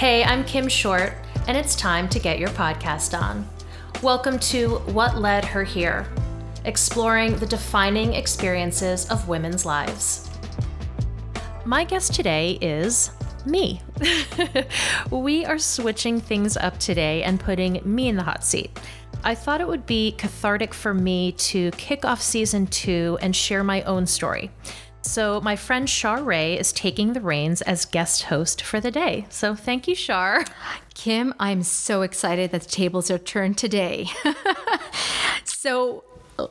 Hey, 0.00 0.24
I'm 0.24 0.46
Kim 0.46 0.66
Short, 0.66 1.12
and 1.46 1.58
it's 1.58 1.76
time 1.76 2.08
to 2.08 2.18
get 2.18 2.38
your 2.38 2.48
podcast 2.48 3.12
on. 3.12 3.46
Welcome 4.02 4.38
to 4.38 4.78
What 4.94 5.18
Led 5.18 5.44
Her 5.44 5.62
Here, 5.62 6.06
exploring 6.64 7.36
the 7.36 7.44
defining 7.44 8.14
experiences 8.14 9.10
of 9.10 9.28
women's 9.28 9.66
lives. 9.66 10.30
My 11.66 11.84
guest 11.84 12.14
today 12.14 12.52
is 12.62 13.10
me. 13.44 13.82
we 15.10 15.44
are 15.44 15.58
switching 15.58 16.18
things 16.18 16.56
up 16.56 16.78
today 16.78 17.22
and 17.22 17.38
putting 17.38 17.82
me 17.84 18.08
in 18.08 18.16
the 18.16 18.22
hot 18.22 18.42
seat. 18.42 18.70
I 19.22 19.34
thought 19.34 19.60
it 19.60 19.68
would 19.68 19.84
be 19.84 20.12
cathartic 20.12 20.72
for 20.72 20.94
me 20.94 21.32
to 21.32 21.72
kick 21.72 22.06
off 22.06 22.22
season 22.22 22.68
two 22.68 23.18
and 23.20 23.36
share 23.36 23.62
my 23.62 23.82
own 23.82 24.06
story. 24.06 24.50
So, 25.02 25.40
my 25.40 25.56
friend 25.56 25.88
Shar 25.88 26.22
Ray 26.22 26.58
is 26.58 26.72
taking 26.72 27.14
the 27.14 27.20
reins 27.20 27.62
as 27.62 27.84
guest 27.84 28.24
host 28.24 28.60
for 28.60 28.80
the 28.80 28.90
day. 28.90 29.26
So, 29.30 29.54
thank 29.54 29.88
you, 29.88 29.94
Shar. 29.94 30.44
Kim, 30.94 31.34
I'm 31.40 31.62
so 31.62 32.02
excited 32.02 32.50
that 32.50 32.62
the 32.62 32.68
tables 32.68 33.10
are 33.10 33.18
turned 33.18 33.56
today. 33.56 34.08
so, 35.44 36.04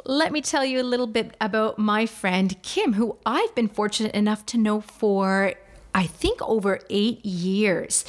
let 0.05 0.31
me 0.31 0.41
tell 0.41 0.65
you 0.65 0.81
a 0.81 0.83
little 0.83 1.07
bit 1.07 1.35
about 1.39 1.77
my 1.77 2.05
friend 2.05 2.59
Kim, 2.63 2.93
who 2.93 3.17
I've 3.25 3.53
been 3.55 3.67
fortunate 3.67 4.13
enough 4.13 4.45
to 4.47 4.57
know 4.57 4.81
for 4.81 5.53
I 5.93 6.05
think 6.05 6.41
over 6.41 6.79
eight 6.89 7.25
years. 7.25 8.05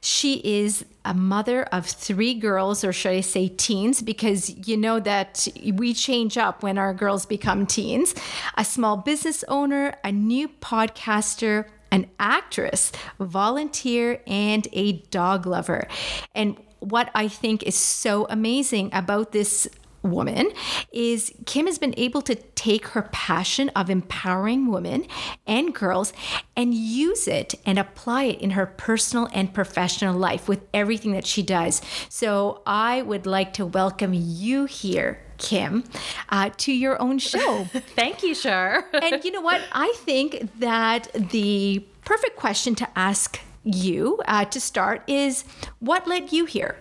She 0.00 0.34
is 0.44 0.84
a 1.04 1.14
mother 1.14 1.64
of 1.64 1.86
three 1.86 2.34
girls, 2.34 2.84
or 2.84 2.92
should 2.92 3.12
I 3.12 3.20
say 3.20 3.48
teens, 3.48 4.02
because 4.02 4.68
you 4.68 4.76
know 4.76 5.00
that 5.00 5.46
we 5.74 5.92
change 5.92 6.38
up 6.38 6.62
when 6.62 6.78
our 6.78 6.94
girls 6.94 7.26
become 7.26 7.66
teens, 7.66 8.14
a 8.56 8.64
small 8.64 8.96
business 8.96 9.44
owner, 9.48 9.94
a 10.02 10.12
new 10.12 10.48
podcaster, 10.48 11.66
an 11.90 12.10
actress, 12.18 12.92
volunteer, 13.20 14.20
and 14.26 14.66
a 14.72 14.92
dog 15.10 15.46
lover. 15.46 15.86
And 16.34 16.56
what 16.80 17.10
I 17.14 17.28
think 17.28 17.62
is 17.62 17.74
so 17.74 18.26
amazing 18.30 18.90
about 18.92 19.32
this 19.32 19.68
woman 20.04 20.50
is 20.92 21.32
Kim 21.46 21.66
has 21.66 21.78
been 21.78 21.94
able 21.96 22.22
to 22.22 22.34
take 22.34 22.88
her 22.88 23.02
passion 23.12 23.70
of 23.70 23.90
empowering 23.90 24.66
women 24.70 25.06
and 25.46 25.74
girls 25.74 26.12
and 26.56 26.74
use 26.74 27.26
it 27.26 27.54
and 27.66 27.78
apply 27.78 28.24
it 28.24 28.40
in 28.40 28.50
her 28.50 28.66
personal 28.66 29.28
and 29.32 29.52
professional 29.52 30.14
life 30.16 30.48
with 30.48 30.60
everything 30.72 31.12
that 31.12 31.26
she 31.26 31.42
does. 31.42 31.80
So 32.08 32.62
I 32.66 33.02
would 33.02 33.26
like 33.26 33.52
to 33.54 33.66
welcome 33.66 34.12
you 34.14 34.66
here. 34.66 35.20
Kim, 35.36 35.82
uh, 36.28 36.50
to 36.58 36.72
your 36.72 37.00
own 37.02 37.18
show. 37.18 37.64
Thank 37.96 38.22
you, 38.22 38.36
Shar. 38.36 38.84
and 38.92 39.24
you 39.24 39.32
know 39.32 39.40
what? 39.40 39.60
I 39.72 39.92
think 39.98 40.48
that 40.60 41.08
the 41.12 41.84
perfect 42.04 42.36
question 42.36 42.76
to 42.76 42.88
ask 42.96 43.40
you 43.64 44.22
uh, 44.28 44.44
to 44.44 44.60
start 44.60 45.02
is 45.08 45.44
what 45.80 46.06
led 46.06 46.32
you 46.32 46.44
here? 46.44 46.76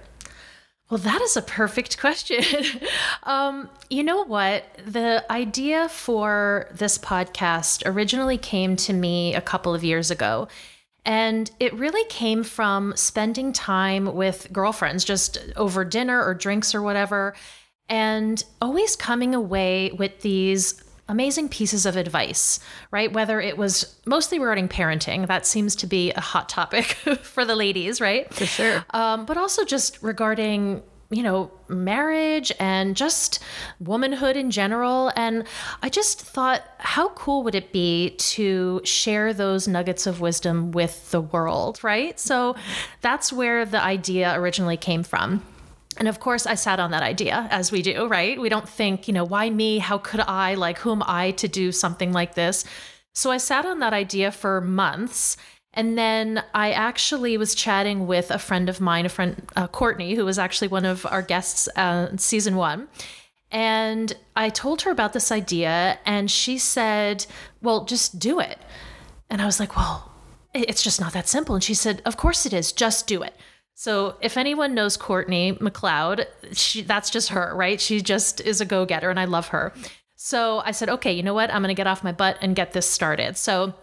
Well, 0.93 1.01
that 1.01 1.23
is 1.23 1.35
a 1.35 1.41
perfect 1.41 1.99
question. 1.99 2.43
um, 3.23 3.67
you 3.89 4.03
know 4.03 4.25
what? 4.25 4.63
The 4.85 5.25
idea 5.27 5.89
for 5.89 6.67
this 6.71 6.99
podcast 6.99 7.81
originally 7.83 8.37
came 8.37 8.75
to 8.75 8.93
me 8.93 9.33
a 9.33 9.41
couple 9.41 9.73
of 9.73 9.83
years 9.83 10.11
ago. 10.11 10.49
And 11.03 11.49
it 11.59 11.73
really 11.73 12.07
came 12.09 12.43
from 12.43 12.95
spending 12.95 13.53
time 13.53 14.13
with 14.13 14.53
girlfriends, 14.53 15.03
just 15.03 15.39
over 15.55 15.83
dinner 15.83 16.23
or 16.23 16.35
drinks 16.35 16.75
or 16.75 16.83
whatever, 16.83 17.33
and 17.89 18.43
always 18.61 18.95
coming 18.95 19.33
away 19.33 19.93
with 19.97 20.21
these 20.21 20.75
amazing 21.07 21.49
pieces 21.49 21.85
of 21.85 21.95
advice, 21.95 22.59
right? 22.91 23.11
Whether 23.11 23.41
it 23.41 23.57
was 23.57 23.99
mostly 24.05 24.39
regarding 24.39 24.69
parenting, 24.69 25.27
that 25.27 25.45
seems 25.45 25.75
to 25.77 25.87
be 25.87 26.11
a 26.11 26.21
hot 26.21 26.49
topic 26.49 26.85
for 27.21 27.45
the 27.45 27.55
ladies, 27.55 27.99
right? 27.99 28.33
For 28.33 28.45
sure. 28.45 28.85
Um, 28.91 29.25
but 29.25 29.37
also 29.37 29.65
just 29.65 30.01
regarding 30.01 30.81
you 31.13 31.21
know, 31.21 31.51
marriage 31.67 32.51
and 32.59 32.95
just 32.95 33.39
womanhood 33.79 34.35
in 34.35 34.51
general. 34.51 35.11
And 35.15 35.45
I 35.81 35.89
just 35.89 36.19
thought, 36.19 36.63
how 36.79 37.09
cool 37.09 37.43
would 37.43 37.55
it 37.55 37.71
be 37.71 38.11
to 38.17 38.81
share 38.83 39.33
those 39.33 39.67
nuggets 39.67 40.07
of 40.07 40.21
wisdom 40.21 40.71
with 40.71 41.11
the 41.11 41.21
world, 41.21 41.83
right? 41.83 42.19
So 42.19 42.55
that's 43.01 43.31
where 43.31 43.63
the 43.65 43.81
idea 43.81 44.33
originally 44.39 44.77
came 44.77 45.03
from. 45.03 45.43
And 45.97 46.07
of 46.07 46.19
course, 46.19 46.45
I 46.45 46.55
sat 46.55 46.79
on 46.79 46.91
that 46.91 47.03
idea 47.03 47.47
as 47.51 47.71
we 47.71 47.81
do, 47.81 48.07
right? 48.07 48.39
We 48.39 48.49
don't 48.49 48.67
think, 48.67 49.07
you 49.07 49.13
know, 49.13 49.23
why 49.23 49.49
me? 49.49 49.79
How 49.79 49.97
could 49.97 50.21
I? 50.21 50.55
Like, 50.55 50.79
who 50.79 50.91
am 50.91 51.03
I 51.05 51.31
to 51.31 51.47
do 51.47 51.71
something 51.71 52.11
like 52.11 52.35
this? 52.35 52.65
So 53.13 53.31
I 53.31 53.37
sat 53.37 53.65
on 53.65 53.79
that 53.79 53.93
idea 53.93 54.31
for 54.31 54.61
months. 54.61 55.37
And 55.73 55.97
then 55.97 56.43
I 56.53 56.71
actually 56.71 57.35
was 57.37 57.55
chatting 57.55 58.05
with 58.05 58.29
a 58.29 58.37
friend 58.37 58.69
of 58.69 58.79
mine, 58.79 59.05
a 59.05 59.09
friend, 59.09 59.41
uh, 59.55 59.67
Courtney, 59.67 60.13
who 60.13 60.25
was 60.25 60.37
actually 60.37 60.67
one 60.67 60.85
of 60.85 61.05
our 61.07 61.23
guests 61.23 61.67
uh, 61.75 62.15
season 62.17 62.55
one. 62.55 62.87
And 63.49 64.15
I 64.35 64.49
told 64.49 64.81
her 64.81 64.91
about 64.91 65.13
this 65.13 65.31
idea, 65.31 65.99
and 66.05 66.29
she 66.29 66.57
said, 66.57 67.25
Well, 67.61 67.85
just 67.85 68.19
do 68.19 68.39
it. 68.39 68.59
And 69.29 69.41
I 69.41 69.45
was 69.45 69.59
like, 69.59 69.75
Well, 69.75 70.11
it's 70.53 70.83
just 70.83 70.99
not 70.99 71.13
that 71.13 71.27
simple. 71.27 71.55
And 71.55 71.63
she 71.63 71.73
said, 71.75 72.01
Of 72.05 72.17
course 72.17 72.45
it 72.45 72.53
is. 72.53 72.71
Just 72.71 73.07
do 73.07 73.21
it. 73.23 73.35
So 73.75 74.17
if 74.21 74.37
anyone 74.37 74.73
knows 74.73 74.97
Courtney 74.97 75.53
McLeod, 75.53 76.25
she, 76.51 76.81
that's 76.81 77.09
just 77.09 77.29
her, 77.29 77.53
right? 77.55 77.81
She 77.81 78.01
just 78.01 78.39
is 78.41 78.61
a 78.61 78.65
go 78.65 78.85
getter, 78.85 79.09
and 79.09 79.19
I 79.19 79.25
love 79.25 79.47
her. 79.49 79.73
So 80.15 80.61
I 80.63 80.71
said, 80.71 80.89
okay, 80.89 81.11
you 81.11 81.23
know 81.23 81.33
what? 81.33 81.53
I'm 81.53 81.61
going 81.61 81.67
to 81.69 81.73
get 81.73 81.87
off 81.87 82.03
my 82.03 82.11
butt 82.11 82.37
and 82.41 82.55
get 82.55 82.71
this 82.71 82.89
started. 82.89 83.35
So 83.35 83.73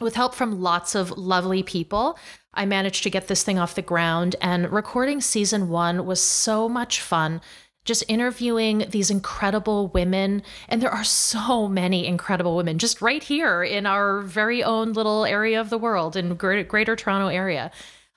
with 0.00 0.16
help 0.16 0.34
from 0.34 0.60
lots 0.60 0.94
of 0.94 1.12
lovely 1.12 1.62
people, 1.62 2.18
I 2.52 2.66
managed 2.66 3.02
to 3.04 3.10
get 3.10 3.28
this 3.28 3.44
thing 3.44 3.58
off 3.58 3.74
the 3.74 3.82
ground. 3.82 4.34
And 4.40 4.72
recording 4.72 5.20
season 5.20 5.68
one 5.68 6.06
was 6.06 6.22
so 6.22 6.68
much 6.68 7.00
fun 7.00 7.40
just 7.84 8.02
interviewing 8.08 8.86
these 8.88 9.10
incredible 9.10 9.88
women. 9.88 10.42
And 10.68 10.80
there 10.80 10.90
are 10.90 11.04
so 11.04 11.68
many 11.68 12.06
incredible 12.06 12.56
women 12.56 12.78
just 12.78 13.02
right 13.02 13.22
here 13.22 13.62
in 13.62 13.86
our 13.86 14.20
very 14.20 14.64
own 14.64 14.94
little 14.94 15.26
area 15.26 15.60
of 15.60 15.70
the 15.70 15.78
world 15.78 16.16
in 16.16 16.34
greater, 16.34 16.64
greater 16.64 16.96
Toronto 16.96 17.28
area. 17.28 17.70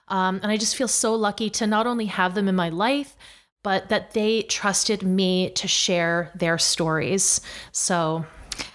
Um, 0.07 0.39
and 0.43 0.51
I 0.51 0.57
just 0.57 0.75
feel 0.75 0.87
so 0.87 1.13
lucky 1.15 1.49
to 1.51 1.67
not 1.67 1.87
only 1.87 2.05
have 2.05 2.33
them 2.33 2.47
in 2.47 2.55
my 2.55 2.69
life, 2.69 3.15
but 3.63 3.89
that 3.89 4.11
they 4.11 4.43
trusted 4.43 5.03
me 5.03 5.49
to 5.51 5.67
share 5.67 6.31
their 6.35 6.57
stories. 6.57 7.41
So 7.71 8.25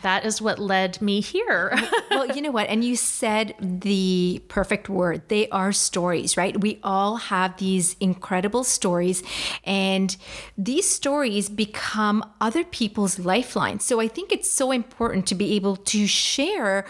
that 0.03 0.25
is 0.25 0.41
what 0.43 0.59
led 0.59 1.01
me 1.01 1.21
here. 1.21 1.75
well, 2.11 2.27
you 2.27 2.43
know 2.43 2.51
what? 2.51 2.69
And 2.69 2.85
you 2.85 2.97
said 2.97 3.55
the 3.61 4.43
perfect 4.49 4.89
word. 4.89 5.23
They 5.29 5.49
are 5.49 5.73
stories, 5.73 6.37
right? 6.37 6.59
We 6.61 6.81
all 6.83 7.17
have 7.17 7.57
these 7.57 7.97
incredible 8.01 8.65
stories, 8.65 9.23
and 9.65 10.17
these 10.57 10.89
stories 10.89 11.49
become 11.49 12.25
other 12.41 12.65
people's 12.65 13.19
lifelines. 13.19 13.85
So 13.85 14.01
I 14.01 14.09
think 14.09 14.33
it's 14.33 14.51
so 14.51 14.71
important 14.71 15.27
to 15.29 15.35
be 15.35 15.55
able 15.55 15.77
to 15.77 16.07
share, 16.07 16.85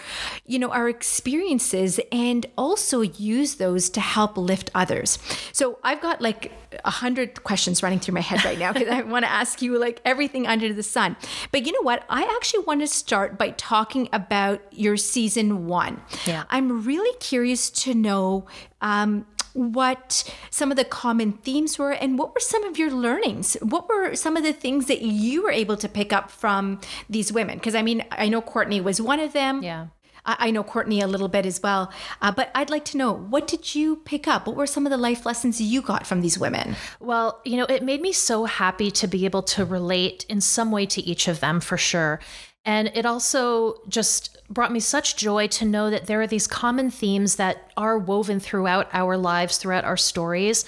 you 0.46 0.58
know, 0.58 0.70
our 0.70 0.88
experiences 0.88 2.00
and 2.10 2.46
also 2.56 3.00
use 3.00 3.56
those 3.56 3.90
to 3.90 4.00
help 4.00 4.36
lift 4.36 4.70
others. 4.74 5.18
So 5.52 5.78
I've 5.82 6.00
got 6.00 6.20
like 6.20 6.52
a 6.84 6.90
hundred 6.90 7.42
questions 7.44 7.82
running 7.82 8.00
through 8.00 8.14
my 8.14 8.20
head 8.20 8.44
right 8.44 8.58
now 8.58 8.72
because 8.72 8.88
I 8.88 9.02
want 9.02 9.24
to 9.24 9.30
ask 9.30 9.62
you 9.62 9.78
like 9.78 10.00
everything 10.04 10.46
under 10.46 10.72
the 10.72 10.82
sun. 10.82 11.16
But 11.50 11.66
you 11.66 11.72
know 11.72 11.82
what? 11.82 12.04
I 12.08 12.22
actually 12.36 12.64
want 12.64 12.80
to 12.80 12.86
start 13.02 13.36
by 13.36 13.50
talking 13.50 14.08
about 14.12 14.60
your 14.70 14.96
season 14.96 15.66
one. 15.66 16.00
Yeah. 16.24 16.44
I'm 16.50 16.84
really 16.84 17.16
curious 17.18 17.68
to 17.70 17.94
know 17.94 18.46
um, 18.80 19.26
what 19.54 20.24
some 20.50 20.70
of 20.70 20.76
the 20.76 20.84
common 20.84 21.32
themes 21.32 21.78
were 21.78 21.92
and 21.92 22.18
what 22.18 22.32
were 22.34 22.40
some 22.40 22.64
of 22.64 22.78
your 22.78 22.90
learnings 22.90 23.54
what 23.60 23.86
were 23.86 24.14
some 24.14 24.34
of 24.34 24.42
the 24.42 24.52
things 24.52 24.86
that 24.86 25.02
you 25.02 25.42
were 25.42 25.50
able 25.50 25.76
to 25.76 25.90
pick 25.90 26.10
up 26.10 26.30
from 26.30 26.80
these 27.10 27.30
women 27.30 27.58
because 27.58 27.74
i 27.74 27.82
mean 27.82 28.02
i 28.12 28.30
know 28.30 28.40
courtney 28.40 28.80
was 28.80 28.98
one 28.98 29.20
of 29.20 29.34
them 29.34 29.62
yeah 29.62 29.88
I 30.24 30.52
know 30.52 30.62
Courtney 30.62 31.00
a 31.00 31.08
little 31.08 31.28
bit 31.28 31.46
as 31.46 31.60
well, 31.62 31.92
uh, 32.20 32.30
but 32.30 32.50
I'd 32.54 32.70
like 32.70 32.84
to 32.86 32.96
know 32.96 33.12
what 33.12 33.48
did 33.48 33.74
you 33.74 33.96
pick 33.96 34.28
up? 34.28 34.46
What 34.46 34.54
were 34.54 34.68
some 34.68 34.86
of 34.86 34.90
the 34.90 34.96
life 34.96 35.26
lessons 35.26 35.60
you 35.60 35.82
got 35.82 36.06
from 36.06 36.20
these 36.20 36.38
women? 36.38 36.76
Well, 37.00 37.40
you 37.44 37.56
know, 37.56 37.64
it 37.64 37.82
made 37.82 38.00
me 38.00 38.12
so 38.12 38.44
happy 38.44 38.90
to 38.92 39.08
be 39.08 39.24
able 39.24 39.42
to 39.42 39.64
relate 39.64 40.24
in 40.28 40.40
some 40.40 40.70
way 40.70 40.86
to 40.86 41.02
each 41.02 41.26
of 41.26 41.40
them 41.40 41.60
for 41.60 41.76
sure. 41.76 42.20
And 42.64 42.92
it 42.94 43.04
also 43.04 43.80
just 43.88 44.38
brought 44.48 44.72
me 44.72 44.80
such 44.80 45.16
joy 45.16 45.48
to 45.48 45.64
know 45.64 45.90
that 45.90 46.06
there 46.06 46.20
are 46.20 46.26
these 46.26 46.46
common 46.46 46.90
themes 46.90 47.36
that 47.36 47.72
are 47.76 47.98
woven 47.98 48.38
throughout 48.38 48.88
our 48.92 49.16
lives, 49.16 49.56
throughout 49.56 49.84
our 49.84 49.96
stories 49.96 50.64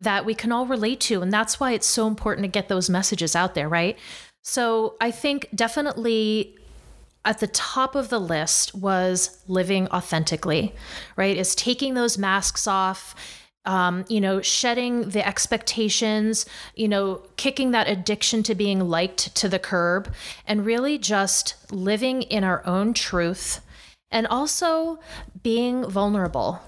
that 0.00 0.24
we 0.24 0.34
can 0.34 0.52
all 0.52 0.66
relate 0.66 1.00
to. 1.00 1.22
And 1.22 1.32
that's 1.32 1.60
why 1.60 1.72
it's 1.72 1.86
so 1.86 2.06
important 2.06 2.44
to 2.44 2.48
get 2.48 2.68
those 2.68 2.90
messages 2.90 3.36
out 3.36 3.54
there, 3.54 3.68
right? 3.68 3.96
So 4.42 4.96
I 5.00 5.10
think 5.10 5.48
definitely 5.54 6.56
at 7.24 7.40
the 7.40 7.46
top 7.48 7.94
of 7.94 8.08
the 8.08 8.20
list 8.20 8.74
was 8.74 9.42
living 9.48 9.88
authentically, 9.88 10.74
right? 11.16 11.36
Is 11.36 11.54
taking 11.54 11.94
those 11.94 12.18
masks 12.18 12.66
off 12.66 13.14
um, 13.66 14.04
you 14.08 14.20
know, 14.20 14.40
shedding 14.40 15.10
the 15.10 15.26
expectations, 15.26 16.46
you 16.74 16.88
know, 16.88 17.22
kicking 17.36 17.72
that 17.72 17.88
addiction 17.88 18.42
to 18.44 18.54
being 18.54 18.88
liked 18.88 19.34
to 19.36 19.48
the 19.48 19.58
curb, 19.58 20.12
and 20.46 20.64
really 20.64 20.96
just 20.98 21.54
living 21.70 22.22
in 22.22 22.44
our 22.44 22.64
own 22.66 22.94
truth 22.94 23.60
and 24.10 24.26
also 24.28 24.98
being 25.42 25.84
vulnerable. 25.84 26.60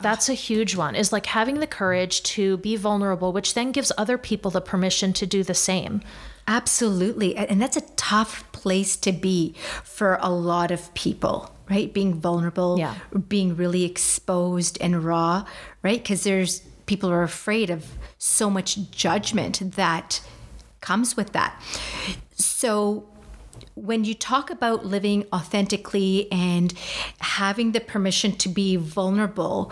That's 0.00 0.28
a 0.28 0.34
huge 0.34 0.76
one, 0.76 0.94
is 0.94 1.12
like 1.12 1.26
having 1.26 1.60
the 1.60 1.66
courage 1.66 2.22
to 2.24 2.58
be 2.58 2.76
vulnerable, 2.76 3.32
which 3.32 3.54
then 3.54 3.72
gives 3.72 3.92
other 3.96 4.18
people 4.18 4.50
the 4.50 4.60
permission 4.60 5.12
to 5.14 5.26
do 5.26 5.42
the 5.42 5.54
same. 5.54 6.02
Absolutely. 6.46 7.36
And 7.36 7.60
that's 7.60 7.76
a 7.76 7.88
tough 7.96 8.50
place 8.52 8.96
to 8.98 9.12
be 9.12 9.54
for 9.82 10.18
a 10.20 10.30
lot 10.30 10.70
of 10.70 10.92
people, 10.94 11.50
right? 11.68 11.92
Being 11.92 12.14
vulnerable, 12.20 12.78
Yeah. 12.78 12.94
being 13.28 13.56
really 13.56 13.84
exposed 13.84 14.78
and 14.80 15.02
raw, 15.04 15.44
right? 15.82 16.02
Because 16.02 16.22
there's 16.24 16.60
people 16.86 17.10
are 17.10 17.22
afraid 17.22 17.70
of 17.70 17.84
so 18.18 18.48
much 18.48 18.78
judgment 18.90 19.60
that 19.76 20.20
comes 20.80 21.16
with 21.16 21.32
that. 21.32 21.60
So 22.36 23.04
when 23.76 24.04
you 24.04 24.14
talk 24.14 24.50
about 24.50 24.86
living 24.86 25.26
authentically 25.32 26.26
and 26.32 26.72
having 27.20 27.72
the 27.72 27.80
permission 27.80 28.32
to 28.32 28.48
be 28.48 28.74
vulnerable, 28.76 29.70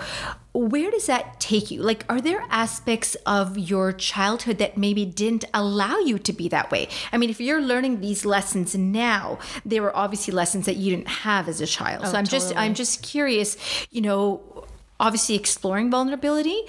where 0.53 0.91
does 0.91 1.07
that 1.07 1.41
take 1.41 1.71
you? 1.71 1.83
Like, 1.83 2.05
are 2.09 2.21
there 2.21 2.45
aspects 2.51 3.17
of 3.27 3.59
your 3.59 3.93
childhood 3.93 4.59
that 4.59 4.77
maybe 4.77 5.07
didn't 5.07 5.47
allow 5.55 5.99
you 5.99 6.19
to 6.19 6.33
be 6.35 6.49
that 6.51 6.71
way? 6.71 6.89
I 7.13 7.17
mean, 7.17 7.31
if 7.31 7.41
you're 7.41 7.63
learning 7.63 8.01
these 8.01 8.27
lessons 8.27 8.77
now, 8.77 9.39
there 9.65 9.81
were 9.81 9.97
obviously 9.97 10.33
lessons 10.35 10.67
that 10.67 10.77
you 10.77 10.95
didn't 10.95 11.09
have 11.09 11.49
as 11.49 11.63
a 11.63 11.67
child. 11.67 12.03
Oh, 12.05 12.13
so 12.13 12.19
I'm 12.19 12.25
just. 12.25 12.55
I'm 12.57 12.75
just 12.75 13.03
curious, 13.03 13.57
you 13.91 14.03
know, 14.03 14.67
obviously 15.01 15.35
exploring 15.35 15.91
vulnerability. 15.91 16.63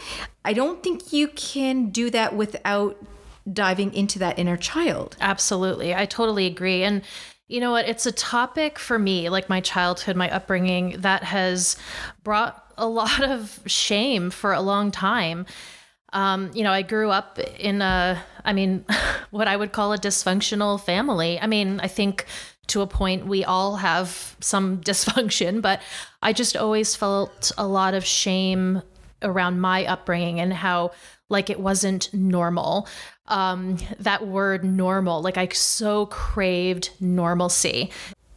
I 0.44 0.54
don't 0.54 0.82
think 0.82 1.12
you 1.12 1.28
can 1.28 1.90
do 1.90 2.10
that 2.12 2.36
without 2.36 2.98
diving 3.52 3.94
into 3.94 4.20
that 4.20 4.40
inner 4.40 4.58
child. 4.58 5.16
Absolutely. 5.20 5.94
I 5.94 6.06
totally 6.06 6.46
agree. 6.46 6.84
And 6.84 7.04
you 7.48 7.60
know 7.60 7.72
what? 7.72 7.88
It's 7.88 8.06
a 8.06 8.12
topic 8.12 8.80
for 8.80 8.98
me, 8.98 9.30
like 9.30 9.50
my 9.50 9.62
childhood, 9.62 10.16
my 10.16 10.30
upbringing, 10.32 10.96
that 11.00 11.24
has 11.24 11.78
brought 12.24 12.74
a 12.78 12.88
lot 12.88 13.24
of 13.24 13.60
shame 13.66 14.30
for 14.30 14.54
a 14.54 14.62
long 14.62 14.92
time. 14.92 15.46
Um, 16.14 16.52
you 16.54 16.64
know, 16.64 16.72
I 16.72 16.82
grew 16.82 17.10
up 17.12 17.40
in 17.40 17.82
a, 17.82 18.24
I 18.44 18.54
mean, 18.54 18.86
what 19.32 19.48
I 19.48 19.58
would 19.58 19.74
call 19.74 19.94
a 19.94 19.98
dysfunctional 19.98 20.82
family. 20.82 21.40
I 21.40 21.48
mean, 21.48 21.80
I 21.82 21.88
think 21.88 22.26
to 22.68 22.82
a 22.82 22.88
point 22.88 23.28
we 23.28 23.44
all 23.44 23.76
have 23.78 24.36
some 24.40 24.78
dysfunction, 24.82 25.62
but 25.62 25.82
I 26.22 26.34
just 26.34 26.58
always 26.58 26.96
felt 26.96 27.52
a 27.58 27.68
lot 27.68 27.94
of 27.94 28.06
shame 28.06 28.82
around 29.22 29.60
my 29.60 29.86
upbringing 29.86 30.40
and 30.40 30.54
how 30.54 30.92
like 31.30 31.50
it 31.50 31.60
wasn't 31.60 32.14
normal. 32.14 32.88
Um, 33.28 33.78
that 34.00 34.28
word 34.28 34.64
normal, 34.64 35.22
like 35.22 35.38
I 35.38 35.48
so 35.48 36.06
craved 36.06 36.92
normalcy. 37.00 37.92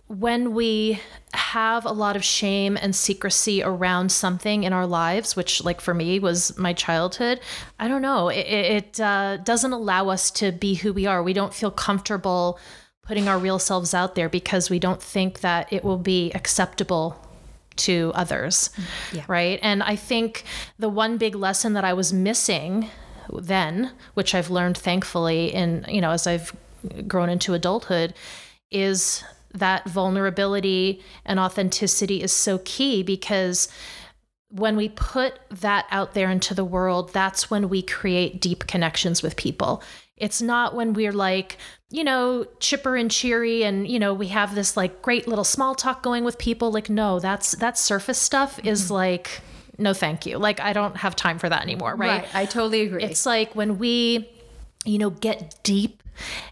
When 0.07 0.55
we 0.55 0.99
have 1.35 1.85
a 1.85 1.93
lot 1.93 2.17
of 2.17 2.25
shame 2.25 2.79
and 2.81 2.97
secrecy 2.97 3.63
around 3.63 4.11
something 4.11 4.65
in 4.65 4.73
our 4.73 4.87
lives, 4.87 5.37
which, 5.37 5.63
like 5.63 5.83
for 5.83 5.93
me, 5.93 6.19
was 6.19 6.57
my 6.57 6.73
childhood, 6.73 7.41
I 7.79 7.89
don't 7.89 8.01
know, 8.01 8.31
it, 8.31 8.47
it 8.47 9.01
uh, 9.01 9.37
doesn't 9.37 9.73
allow 9.73 10.09
us 10.09 10.31
to 10.33 10.53
be 10.53 10.75
who 10.75 10.95
we 10.95 11.05
are. 11.05 11.23
We 11.23 11.35
don't 11.35 11.53
feel 11.53 11.71
comfortable 11.71 12.59
putting 13.03 13.29
our 13.29 13.39
real 13.39 13.59
selves 13.59 13.93
out 13.93 14.15
there 14.15 14.31
because 14.31 14.71
we 14.71 14.79
don't 14.79 15.03
think 15.03 15.41
that 15.41 15.71
it 15.71 15.85
will 15.85 15.99
be 15.99 16.31
acceptable 16.33 17.23
to 17.77 18.13
others. 18.15 18.71
Yeah. 19.13 19.25
Right. 19.29 19.59
And 19.63 19.83
I 19.83 19.97
think 19.97 20.45
the 20.79 20.89
one 20.89 21.17
big 21.19 21.35
lesson 21.35 21.75
that 21.75 21.85
I 21.85 21.93
was 21.93 22.13
missing 22.13 22.91
then, 23.33 23.93
which 24.15 24.35
I've 24.35 24.51
learned 24.51 24.77
thankfully 24.77 25.55
in, 25.55 25.85
you 25.89 26.01
know, 26.01 26.11
as 26.11 26.27
I've 26.27 26.55
grown 27.07 27.29
into 27.29 27.55
adulthood, 27.55 28.15
is 28.71 29.25
that 29.55 29.89
vulnerability 29.89 31.03
and 31.25 31.41
authenticity 31.41 32.23
is 32.23 32.33
so 32.33 32.61
key 32.65 33.03
because 33.03 33.69
when 34.51 34.77
we 34.77 34.89
put 34.89 35.39
that 35.51 35.87
out 35.91 36.15
there 36.15 36.31
into 36.31 36.55
the 36.55 36.65
world, 36.65 37.13
that's 37.13 37.51
when 37.51 37.69
we 37.69 37.83
create 37.83 38.41
deep 38.41 38.67
connections 38.67 39.23
with 39.23 39.37
people. 39.37 39.83
It's 40.17 40.41
not 40.41 40.75
when 40.75 40.95
we're 40.95 41.13
like, 41.13 41.59
you 41.91 42.03
know, 42.03 42.47
chipper 42.59 42.97
and 42.97 43.11
cheery 43.11 43.63
and, 43.63 43.87
you 43.87 43.99
know, 43.99 44.13
we 44.15 44.29
have 44.29 44.55
this 44.55 44.77
like 44.77 45.03
great 45.03 45.29
little 45.29 45.45
small 45.45 45.75
talk 45.75 46.03
going 46.03 46.25
with 46.25 46.39
people. 46.39 46.73
Like, 46.73 46.91
no, 46.91 47.21
that's 47.21 47.53
that 47.57 47.79
surface 47.79 48.19
stuff 48.19 48.59
is 48.65 48.85
mm-hmm. 48.85 48.95
like, 48.95 49.41
no, 49.79 49.95
thank 49.95 50.27
you. 50.27 50.39
Like, 50.39 50.61
I 50.61 50.73
don't 50.73 50.97
have 50.97 51.17
time 51.17 51.39
for 51.39 51.49
that 51.49 51.63
anymore. 51.63 51.95
Right. 51.95 52.27
I 52.35 52.45
totally 52.45 52.83
agree. 52.83 53.05
It's 53.05 53.25
like 53.25 53.55
when 53.55 53.79
we, 53.79 54.29
you 54.85 54.99
know, 54.99 55.11
get 55.11 55.57
deep 55.63 56.03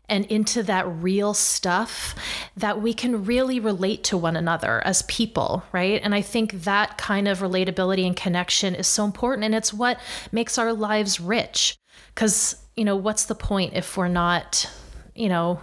and 0.08 0.24
into 0.26 0.62
that 0.62 0.86
real 0.86 1.34
stuff 1.34 2.14
that 2.56 2.80
we 2.80 2.94
can 2.94 3.24
really 3.24 3.58
relate 3.58 4.04
to 4.04 4.16
one 4.16 4.36
another 4.36 4.80
as 4.84 5.02
people, 5.02 5.64
right? 5.72 6.00
And 6.04 6.14
I 6.14 6.22
think 6.22 6.62
that 6.62 6.96
kind 6.98 7.26
of 7.26 7.40
relatability 7.40 8.06
and 8.06 8.16
connection 8.16 8.76
is 8.76 8.86
so 8.86 9.04
important. 9.04 9.44
And 9.44 9.56
it's 9.56 9.74
what 9.74 9.98
makes 10.30 10.56
our 10.56 10.72
lives 10.72 11.20
rich. 11.20 11.76
Because, 12.14 12.64
you 12.76 12.84
know, 12.84 12.96
what's 12.96 13.24
the 13.24 13.34
point 13.34 13.74
if 13.74 13.96
we're 13.96 14.08
not, 14.08 14.70
you 15.14 15.28
know, 15.28 15.60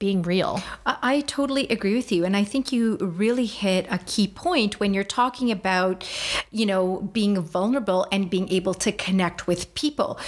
being 0.00 0.22
real? 0.22 0.60
I 0.86 1.20
totally 1.20 1.68
agree 1.68 1.94
with 1.94 2.10
you. 2.10 2.24
And 2.24 2.34
I 2.34 2.42
think 2.42 2.72
you 2.72 2.96
really 2.96 3.44
hit 3.44 3.86
a 3.90 3.98
key 3.98 4.26
point 4.26 4.80
when 4.80 4.94
you're 4.94 5.04
talking 5.04 5.52
about, 5.52 6.08
you 6.50 6.66
know, 6.66 7.02
being 7.12 7.38
vulnerable 7.38 8.08
and 8.10 8.28
being 8.28 8.48
able 8.48 8.72
to 8.74 8.90
connect 8.90 9.46
with 9.46 9.72
people. 9.74 10.18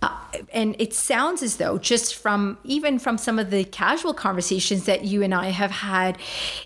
Uh, 0.00 0.16
and 0.52 0.76
it 0.78 0.94
sounds 0.94 1.42
as 1.42 1.56
though 1.56 1.76
just 1.78 2.14
from 2.14 2.58
even 2.62 3.00
from 3.00 3.18
some 3.18 3.40
of 3.40 3.50
the 3.50 3.64
casual 3.64 4.14
conversations 4.14 4.84
that 4.84 5.04
you 5.04 5.24
and 5.24 5.34
I 5.34 5.48
have 5.48 5.72
had 5.72 6.16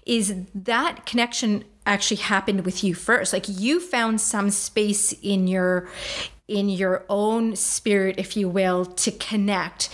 is 0.04 0.34
that 0.54 1.06
connection 1.06 1.64
actually 1.86 2.18
happened 2.18 2.66
with 2.66 2.84
you 2.84 2.94
first 2.94 3.32
like 3.32 3.46
you 3.48 3.80
found 3.80 4.20
some 4.20 4.50
space 4.50 5.12
in 5.22 5.48
your 5.48 5.88
in 6.46 6.68
your 6.68 7.04
own 7.08 7.56
spirit 7.56 8.16
if 8.18 8.36
you 8.36 8.48
will 8.48 8.84
to 8.84 9.10
connect 9.10 9.88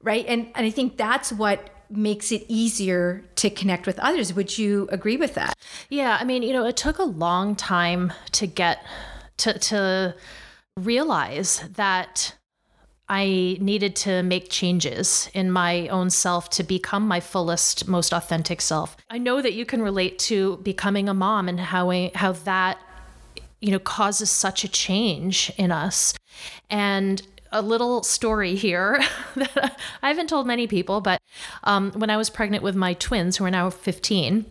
right 0.00 0.24
and 0.28 0.46
and 0.54 0.64
I 0.64 0.70
think 0.70 0.96
that's 0.96 1.32
what 1.32 1.75
makes 1.90 2.32
it 2.32 2.44
easier 2.48 3.24
to 3.36 3.50
connect 3.50 3.86
with 3.86 3.98
others 4.00 4.34
would 4.34 4.58
you 4.58 4.88
agree 4.90 5.16
with 5.16 5.34
that 5.34 5.56
Yeah, 5.88 6.16
I 6.20 6.24
mean, 6.24 6.42
you 6.42 6.52
know, 6.52 6.66
it 6.66 6.76
took 6.76 6.98
a 6.98 7.04
long 7.04 7.54
time 7.54 8.12
to 8.32 8.46
get 8.46 8.84
to 9.38 9.58
to 9.58 10.14
realize 10.76 11.60
that 11.74 12.34
I 13.08 13.56
needed 13.60 13.94
to 13.96 14.22
make 14.22 14.50
changes 14.50 15.30
in 15.32 15.50
my 15.50 15.86
own 15.88 16.10
self 16.10 16.50
to 16.50 16.64
become 16.64 17.06
my 17.06 17.20
fullest, 17.20 17.86
most 17.86 18.12
authentic 18.12 18.60
self. 18.60 18.96
I 19.08 19.18
know 19.18 19.40
that 19.40 19.52
you 19.52 19.64
can 19.64 19.80
relate 19.80 20.18
to 20.20 20.56
becoming 20.58 21.08
a 21.08 21.14
mom 21.14 21.48
and 21.48 21.60
how 21.60 21.90
how 22.14 22.32
that 22.32 22.78
you 23.60 23.70
know 23.70 23.78
causes 23.78 24.30
such 24.30 24.64
a 24.64 24.68
change 24.68 25.52
in 25.56 25.70
us. 25.70 26.14
And 26.68 27.22
a 27.56 27.62
little 27.62 28.02
story 28.02 28.54
here 28.54 29.02
that 29.36 29.80
I 30.02 30.08
haven't 30.08 30.28
told 30.28 30.46
many 30.46 30.66
people, 30.66 31.00
but 31.00 31.20
um, 31.64 31.92
when 31.92 32.10
I 32.10 32.16
was 32.16 32.30
pregnant 32.30 32.62
with 32.62 32.76
my 32.76 32.94
twins, 32.94 33.36
who 33.36 33.44
are 33.44 33.50
now 33.50 33.70
15, 33.70 34.44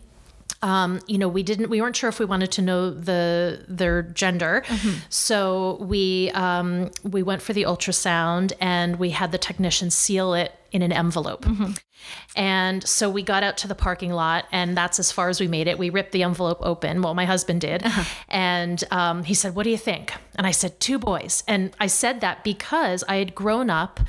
um, 0.62 1.00
you 1.06 1.18
know, 1.18 1.28
we 1.28 1.42
didn't, 1.42 1.70
we 1.70 1.80
weren't 1.80 1.96
sure 1.96 2.08
if 2.08 2.18
we 2.18 2.24
wanted 2.24 2.50
to 2.52 2.62
know 2.62 2.90
the 2.90 3.64
their 3.68 4.02
gender, 4.02 4.64
so 5.10 5.76
we 5.80 6.30
um, 6.30 6.90
we 7.02 7.22
went 7.22 7.42
for 7.42 7.52
the 7.52 7.62
ultrasound 7.62 8.52
and 8.60 8.96
we 8.96 9.10
had 9.10 9.32
the 9.32 9.38
technician 9.38 9.90
seal 9.90 10.34
it 10.34 10.52
in 10.76 10.82
an 10.82 10.92
envelope. 10.92 11.44
Mm-hmm. 11.44 11.72
And 12.36 12.86
so 12.86 13.10
we 13.10 13.22
got 13.22 13.42
out 13.42 13.56
to 13.58 13.68
the 13.68 13.74
parking 13.74 14.12
lot, 14.12 14.46
and 14.52 14.76
that's 14.76 15.00
as 15.00 15.10
far 15.10 15.28
as 15.28 15.40
we 15.40 15.48
made 15.48 15.66
it. 15.66 15.78
We 15.78 15.90
ripped 15.90 16.12
the 16.12 16.22
envelope 16.22 16.58
open. 16.60 17.02
Well, 17.02 17.14
my 17.14 17.24
husband 17.24 17.62
did. 17.62 17.82
Uh-huh. 17.84 18.04
And 18.28 18.84
um, 18.90 19.24
he 19.24 19.34
said, 19.34 19.54
What 19.54 19.64
do 19.64 19.70
you 19.70 19.78
think? 19.78 20.12
And 20.36 20.46
I 20.46 20.52
said, 20.52 20.78
Two 20.78 20.98
boys. 20.98 21.42
And 21.48 21.74
I 21.80 21.88
said 21.88 22.20
that 22.20 22.44
because 22.44 23.02
I 23.08 23.16
had 23.16 23.34
grown 23.34 23.70
up 23.70 24.00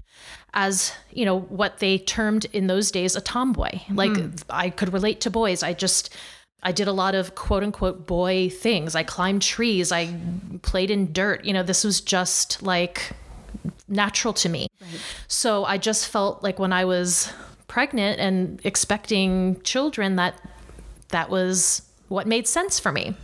as, 0.54 0.92
you 1.12 1.26
know, 1.26 1.40
what 1.40 1.80
they 1.80 1.98
termed 1.98 2.46
in 2.54 2.68
those 2.68 2.92
days 2.92 3.16
a 3.16 3.22
tomboy. 3.22 3.80
Like 3.90 4.16
hmm. 4.16 4.30
I 4.50 4.70
could 4.70 4.92
relate 4.92 5.22
to 5.22 5.30
boys. 5.30 5.64
I 5.64 5.74
just, 5.74 6.16
I 6.64 6.72
did 6.72 6.88
a 6.88 6.92
lot 6.92 7.16
of 7.16 7.36
quote 7.36 7.64
unquote 7.64 8.06
boy 8.06 8.50
things. 8.50 8.96
I 8.96 9.04
climbed 9.04 9.42
trees. 9.42 9.92
I 9.92 10.14
played 10.64 10.92
in 10.92 11.14
dirt. 11.14 11.46
You 11.46 11.54
know, 11.54 11.64
this 11.64 11.84
was 11.84 12.02
just 12.02 12.64
like 12.64 13.12
natural 13.88 14.34
to 14.34 14.50
me. 14.50 14.67
So 15.28 15.66
I 15.66 15.78
just 15.78 16.08
felt 16.08 16.44
like 16.44 16.60
when 16.60 16.74
I 16.74 16.86
was 16.86 17.32
pregnant 17.68 18.20
and 18.20 18.60
expecting 18.64 19.62
children 19.62 20.16
that 20.16 20.40
that 21.10 21.30
was 21.30 21.82
what 22.08 22.28
made 22.28 22.48
sense 22.48 22.80
for 22.80 22.92
me. 22.92 23.16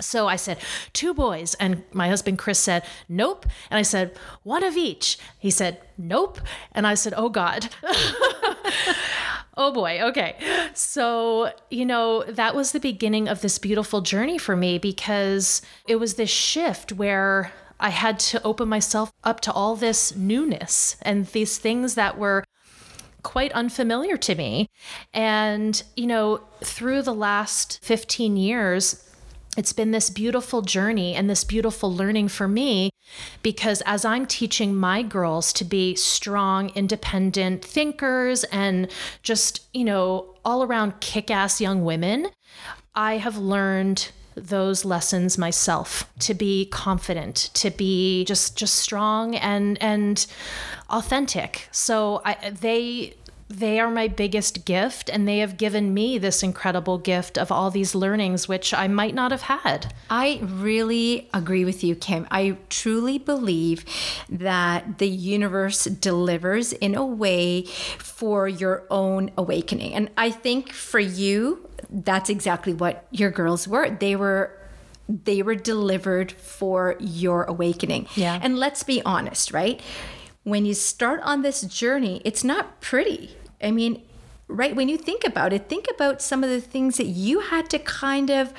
So 0.00 0.26
I 0.26 0.36
said, 0.36 0.58
two 0.92 1.14
boys. 1.14 1.54
And 1.54 1.84
my 1.92 2.08
husband 2.08 2.38
Chris 2.38 2.58
said, 2.58 2.84
nope. 3.08 3.46
And 3.70 3.78
I 3.78 3.82
said, 3.82 4.16
one 4.42 4.64
of 4.64 4.76
each. 4.76 5.18
He 5.38 5.50
said, 5.50 5.80
nope. 5.96 6.40
And 6.72 6.86
I 6.86 6.94
said, 6.94 7.14
oh 7.16 7.28
God. 7.28 7.68
oh 9.56 9.72
boy. 9.72 10.00
Okay. 10.02 10.36
So, 10.74 11.52
you 11.70 11.86
know, 11.86 12.24
that 12.24 12.56
was 12.56 12.72
the 12.72 12.80
beginning 12.80 13.28
of 13.28 13.40
this 13.40 13.58
beautiful 13.58 14.00
journey 14.00 14.36
for 14.36 14.56
me 14.56 14.78
because 14.78 15.62
it 15.86 15.96
was 15.96 16.14
this 16.14 16.30
shift 16.30 16.92
where 16.92 17.52
I 17.84 17.90
had 17.90 18.18
to 18.30 18.42
open 18.44 18.70
myself 18.70 19.12
up 19.24 19.40
to 19.40 19.52
all 19.52 19.76
this 19.76 20.16
newness 20.16 20.96
and 21.02 21.26
these 21.26 21.58
things 21.58 21.96
that 21.96 22.16
were 22.16 22.42
quite 23.22 23.52
unfamiliar 23.52 24.16
to 24.16 24.34
me. 24.34 24.68
And, 25.12 25.82
you 25.94 26.06
know, 26.06 26.40
through 26.62 27.02
the 27.02 27.12
last 27.12 27.84
15 27.84 28.38
years, 28.38 29.06
it's 29.58 29.74
been 29.74 29.90
this 29.90 30.08
beautiful 30.08 30.62
journey 30.62 31.14
and 31.14 31.28
this 31.28 31.44
beautiful 31.44 31.94
learning 31.94 32.28
for 32.28 32.48
me 32.48 32.88
because 33.42 33.82
as 33.82 34.06
I'm 34.06 34.24
teaching 34.24 34.74
my 34.74 35.02
girls 35.02 35.52
to 35.52 35.64
be 35.64 35.94
strong, 35.94 36.70
independent 36.70 37.62
thinkers 37.62 38.44
and 38.44 38.90
just, 39.22 39.60
you 39.74 39.84
know, 39.84 40.34
all 40.42 40.62
around 40.62 41.00
kick 41.00 41.30
ass 41.30 41.60
young 41.60 41.84
women, 41.84 42.28
I 42.94 43.18
have 43.18 43.36
learned 43.36 44.10
those 44.34 44.84
lessons 44.84 45.38
myself 45.38 46.10
to 46.18 46.34
be 46.34 46.66
confident 46.66 47.50
to 47.54 47.70
be 47.70 48.24
just 48.24 48.56
just 48.56 48.76
strong 48.76 49.36
and 49.36 49.80
and 49.82 50.26
authentic. 50.90 51.68
So 51.70 52.22
i 52.24 52.50
they 52.50 53.14
they 53.48 53.78
are 53.78 53.90
my 53.90 54.08
biggest 54.08 54.64
gift 54.64 55.10
and 55.10 55.28
they 55.28 55.38
have 55.38 55.56
given 55.56 55.92
me 55.92 56.18
this 56.18 56.42
incredible 56.42 56.98
gift 56.98 57.36
of 57.38 57.52
all 57.52 57.70
these 57.70 57.94
learnings 57.94 58.48
which 58.48 58.72
I 58.72 58.88
might 58.88 59.14
not 59.14 59.30
have 59.30 59.42
had. 59.42 59.92
I 60.08 60.40
really 60.42 61.28
agree 61.34 61.64
with 61.64 61.84
you 61.84 61.94
Kim. 61.94 62.26
I 62.30 62.56
truly 62.70 63.18
believe 63.18 63.84
that 64.28 64.98
the 64.98 65.08
universe 65.08 65.84
delivers 65.84 66.72
in 66.72 66.94
a 66.94 67.04
way 67.04 67.64
for 67.98 68.48
your 68.48 68.84
own 68.90 69.30
awakening. 69.36 69.94
And 69.94 70.10
I 70.16 70.30
think 70.30 70.72
for 70.72 71.00
you 71.00 71.68
that's 71.90 72.30
exactly 72.30 72.72
what 72.72 73.06
your 73.10 73.30
girls 73.30 73.68
were. 73.68 73.90
They 73.90 74.16
were 74.16 74.58
they 75.06 75.42
were 75.42 75.54
delivered 75.54 76.32
for 76.32 76.96
your 76.98 77.44
awakening. 77.44 78.06
Yeah. 78.16 78.38
And 78.42 78.58
let's 78.58 78.82
be 78.82 79.02
honest, 79.04 79.52
right? 79.52 79.80
When 80.44 80.64
you 80.64 80.74
start 80.74 81.20
on 81.22 81.42
this 81.42 81.62
journey, 81.62 82.20
it's 82.24 82.44
not 82.44 82.80
pretty. 82.80 83.36
I 83.62 83.70
mean, 83.70 84.02
right 84.46 84.76
when 84.76 84.90
you 84.90 84.98
think 84.98 85.24
about 85.26 85.54
it 85.54 85.70
think 85.70 85.86
about 85.94 86.20
some 86.20 86.44
of 86.44 86.50
the 86.50 86.60
things 86.60 86.98
that 86.98 87.06
you 87.06 87.40
had 87.40 87.70
to 87.70 87.78
kind 87.78 88.28
of 88.30 88.52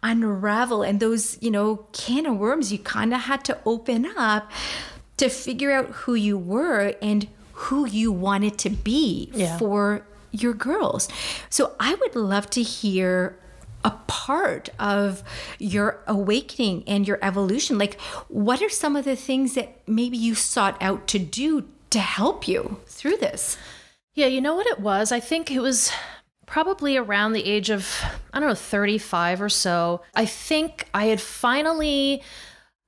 unravel 0.00 0.82
and 0.84 1.00
those 1.00 1.36
you 1.42 1.50
know 1.50 1.84
can 1.92 2.26
of 2.26 2.36
worms 2.36 2.70
you 2.72 2.78
kind 2.78 3.12
of 3.12 3.22
had 3.22 3.44
to 3.44 3.58
open 3.66 4.06
up 4.16 4.48
to 5.16 5.28
figure 5.28 5.72
out 5.72 5.86
who 5.90 6.14
you 6.14 6.38
were 6.38 6.94
and 7.02 7.26
who 7.52 7.84
you 7.86 8.12
wanted 8.12 8.56
to 8.58 8.70
be 8.70 9.30
Yeah. 9.34 9.58
for 9.58 10.06
your 10.30 10.54
girls 10.54 11.08
so 11.50 11.74
i 11.80 11.94
would 11.96 12.14
love 12.14 12.48
to 12.50 12.62
hear 12.62 13.36
a 13.84 13.90
part 14.06 14.68
of 14.78 15.22
your 15.58 16.02
awakening 16.06 16.84
and 16.86 17.08
your 17.08 17.18
evolution 17.22 17.78
like 17.78 18.00
what 18.28 18.62
are 18.62 18.68
some 18.68 18.96
of 18.96 19.04
the 19.04 19.16
things 19.16 19.54
that 19.54 19.80
maybe 19.88 20.16
you 20.16 20.34
sought 20.34 20.80
out 20.80 21.06
to 21.08 21.18
do 21.18 21.68
to 21.90 21.98
help 21.98 22.46
you 22.46 22.80
through 22.86 23.16
this 23.16 23.56
Yeah, 24.14 24.26
you 24.26 24.40
know 24.42 24.54
what 24.54 24.66
it 24.66 24.80
was? 24.80 25.10
I 25.10 25.20
think 25.20 25.50
it 25.50 25.60
was 25.60 25.90
probably 26.44 26.98
around 26.98 27.32
the 27.32 27.44
age 27.44 27.70
of, 27.70 28.02
I 28.32 28.40
don't 28.40 28.48
know, 28.50 28.54
35 28.54 29.40
or 29.40 29.48
so. 29.48 30.02
I 30.14 30.26
think 30.26 30.86
I 30.92 31.06
had 31.06 31.20
finally 31.20 32.22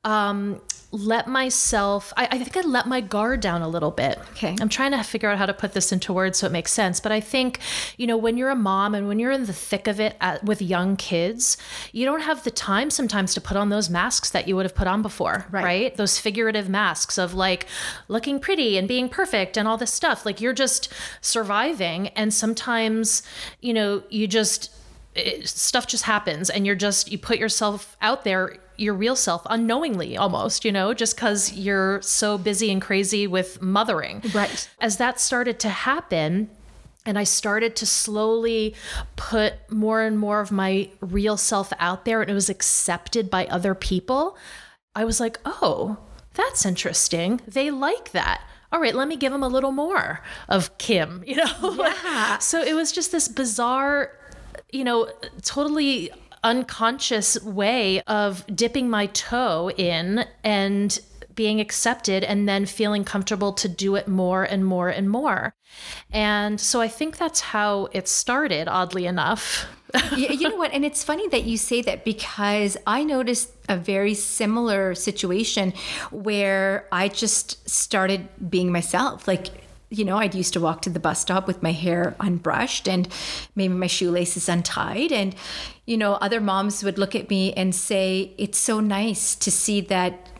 um, 0.04 0.60
let 0.94 1.26
myself, 1.26 2.12
I, 2.16 2.28
I 2.30 2.38
think 2.38 2.56
I 2.56 2.60
let 2.60 2.86
my 2.86 3.00
guard 3.00 3.40
down 3.40 3.62
a 3.62 3.68
little 3.68 3.90
bit. 3.90 4.16
Okay. 4.32 4.54
I'm 4.60 4.68
trying 4.68 4.92
to 4.92 5.02
figure 5.02 5.28
out 5.28 5.38
how 5.38 5.46
to 5.46 5.52
put 5.52 5.72
this 5.72 5.90
into 5.90 6.12
words 6.12 6.38
so 6.38 6.46
it 6.46 6.52
makes 6.52 6.70
sense. 6.70 7.00
But 7.00 7.10
I 7.10 7.18
think, 7.18 7.58
you 7.96 8.06
know, 8.06 8.16
when 8.16 8.36
you're 8.36 8.50
a 8.50 8.54
mom 8.54 8.94
and 8.94 9.08
when 9.08 9.18
you're 9.18 9.32
in 9.32 9.46
the 9.46 9.52
thick 9.52 9.88
of 9.88 9.98
it 9.98 10.16
at, 10.20 10.44
with 10.44 10.62
young 10.62 10.94
kids, 10.96 11.56
you 11.90 12.04
don't 12.04 12.20
have 12.20 12.44
the 12.44 12.50
time 12.52 12.90
sometimes 12.90 13.34
to 13.34 13.40
put 13.40 13.56
on 13.56 13.70
those 13.70 13.90
masks 13.90 14.30
that 14.30 14.46
you 14.46 14.54
would 14.54 14.64
have 14.64 14.74
put 14.76 14.86
on 14.86 15.02
before, 15.02 15.46
Right. 15.50 15.64
right? 15.64 15.96
Those 15.96 16.18
figurative 16.20 16.68
masks 16.68 17.18
of 17.18 17.34
like 17.34 17.66
looking 18.06 18.38
pretty 18.38 18.78
and 18.78 18.86
being 18.86 19.08
perfect 19.08 19.56
and 19.56 19.66
all 19.66 19.76
this 19.76 19.92
stuff. 19.92 20.24
Like 20.24 20.40
you're 20.40 20.52
just 20.52 20.92
surviving. 21.20 22.08
And 22.08 22.32
sometimes, 22.32 23.24
you 23.60 23.74
know, 23.74 24.04
you 24.10 24.28
just, 24.28 24.70
it, 25.16 25.48
stuff 25.48 25.86
just 25.88 26.04
happens 26.04 26.50
and 26.50 26.64
you're 26.66 26.76
just, 26.76 27.10
you 27.10 27.18
put 27.18 27.38
yourself 27.38 27.96
out 28.00 28.22
there 28.22 28.58
your 28.76 28.95
real 28.95 29.16
self 29.16 29.43
unknowingly 29.50 30.16
almost 30.16 30.64
you 30.64 30.73
know 30.73 30.93
just 30.95 31.16
because 31.16 31.52
you're 31.52 32.00
so 32.02 32.37
busy 32.38 32.71
and 32.71 32.83
crazy 32.83 33.26
with 33.26 33.61
mothering 33.62 34.23
Right. 34.35 34.69
as 34.81 34.97
that 34.97 35.21
started 35.21 35.59
to 35.61 35.69
happen 35.69 36.50
and 37.07 37.19
I 37.19 37.25
started 37.25 37.76
to 37.76 37.87
slowly 37.87 38.75
put 39.16 39.54
more 39.71 40.00
and 40.02 40.19
more 40.19 40.40
of 40.40 40.50
my 40.50 40.88
real 41.00 41.37
self 41.37 41.71
out 41.78 42.04
there 42.07 42.23
and 42.23 42.31
it 42.31 42.35
was 42.35 42.49
accepted 42.49 43.28
by 43.28 43.45
other 43.47 43.75
people. 43.75 44.38
I 44.97 45.04
was 45.04 45.21
like, 45.21 45.38
oh, 45.45 45.99
that's 46.33 46.64
interesting. 46.64 47.43
They 47.47 47.71
like 47.71 48.12
that. 48.12 48.40
All 48.73 48.81
right, 48.81 48.95
let 48.95 49.07
me 49.07 49.16
give 49.16 49.33
them 49.33 49.43
a 49.43 49.49
little 49.49 49.71
more 49.71 50.23
of 50.49 50.78
Kim, 50.78 51.23
you 51.26 51.37
know? 51.37 51.75
Yeah. 51.78 52.38
so 52.38 52.62
it 52.62 52.75
was 52.75 52.90
just 52.90 53.12
this 53.12 53.28
bizarre, 53.28 54.11
you 54.73 54.83
know, 54.83 55.09
totally 55.43 56.11
unconscious 56.44 57.42
way 57.42 58.00
of 58.02 58.44
dipping 58.54 58.88
my 58.88 59.06
toe 59.06 59.70
in 59.70 60.24
and 60.44 61.00
being 61.34 61.60
accepted 61.60 62.22
and 62.22 62.48
then 62.48 62.66
feeling 62.66 63.04
comfortable 63.04 63.52
to 63.52 63.68
do 63.68 63.96
it 63.96 64.06
more 64.06 64.44
and 64.44 64.64
more 64.64 64.88
and 64.88 65.10
more. 65.10 65.54
And 66.12 66.60
so 66.60 66.80
I 66.80 66.88
think 66.88 67.16
that's 67.16 67.40
how 67.40 67.88
it 67.92 68.06
started, 68.06 68.68
oddly 68.68 69.06
enough. 69.06 69.66
you, 70.16 70.48
know 70.48 70.56
what? 70.56 70.72
And 70.72 70.84
it's 70.84 71.02
funny 71.02 71.28
that 71.28 71.44
you 71.44 71.56
say 71.56 71.82
that 71.82 72.04
because 72.04 72.76
I 72.86 73.02
noticed 73.04 73.50
a 73.68 73.76
very 73.76 74.14
similar 74.14 74.94
situation 74.94 75.72
where 76.10 76.86
I 76.92 77.08
just 77.08 77.68
started 77.68 78.28
being 78.48 78.70
myself. 78.70 79.26
Like, 79.26 79.63
you 79.94 80.04
know, 80.04 80.18
I'd 80.18 80.34
used 80.34 80.52
to 80.54 80.60
walk 80.60 80.82
to 80.82 80.90
the 80.90 81.00
bus 81.00 81.20
stop 81.20 81.46
with 81.46 81.62
my 81.62 81.72
hair 81.72 82.16
unbrushed 82.18 82.88
and 82.92 83.08
maybe 83.54 83.74
my 83.74 83.86
shoelaces 83.86 84.48
untied. 84.48 85.12
And, 85.12 85.34
you 85.86 85.96
know, 85.96 86.14
other 86.14 86.40
moms 86.40 86.82
would 86.82 86.98
look 86.98 87.14
at 87.14 87.30
me 87.30 87.52
and 87.52 87.74
say, 87.74 88.32
It's 88.36 88.58
so 88.58 88.80
nice 88.80 89.34
to 89.36 89.50
see 89.50 89.80
that. 89.82 90.30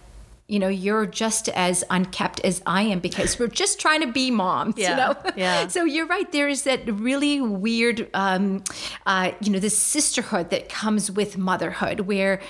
You 0.46 0.58
know, 0.58 0.68
you're 0.68 1.06
just 1.06 1.49
as 1.49 1.84
unkept 1.88 2.38
as 2.40 2.61
I 2.66 2.82
am 2.82 3.00
because 3.00 3.38
we're 3.38 3.49
just 3.49 3.80
trying 3.80 4.02
to 4.02 4.12
be 4.12 4.30
moms. 4.30 4.76
Yeah, 4.76 4.90
You 4.90 4.96
know, 4.96 5.32
yeah. 5.37 5.68
so 5.75 5.84
you're 5.84 6.06
right. 6.06 6.30
There 6.30 6.49
is 6.49 6.64
that 6.64 6.80
really 6.87 7.40
weird, 7.40 8.11
um, 8.12 8.62
uh, 9.06 9.32
you 9.40 9.50
know, 9.50 9.58
this 9.58 9.76
sisterhood 9.76 10.50
that 10.50 10.68
comes 10.68 11.11
with 11.11 11.38
motherhood, 11.38 12.00
where, 12.00 12.42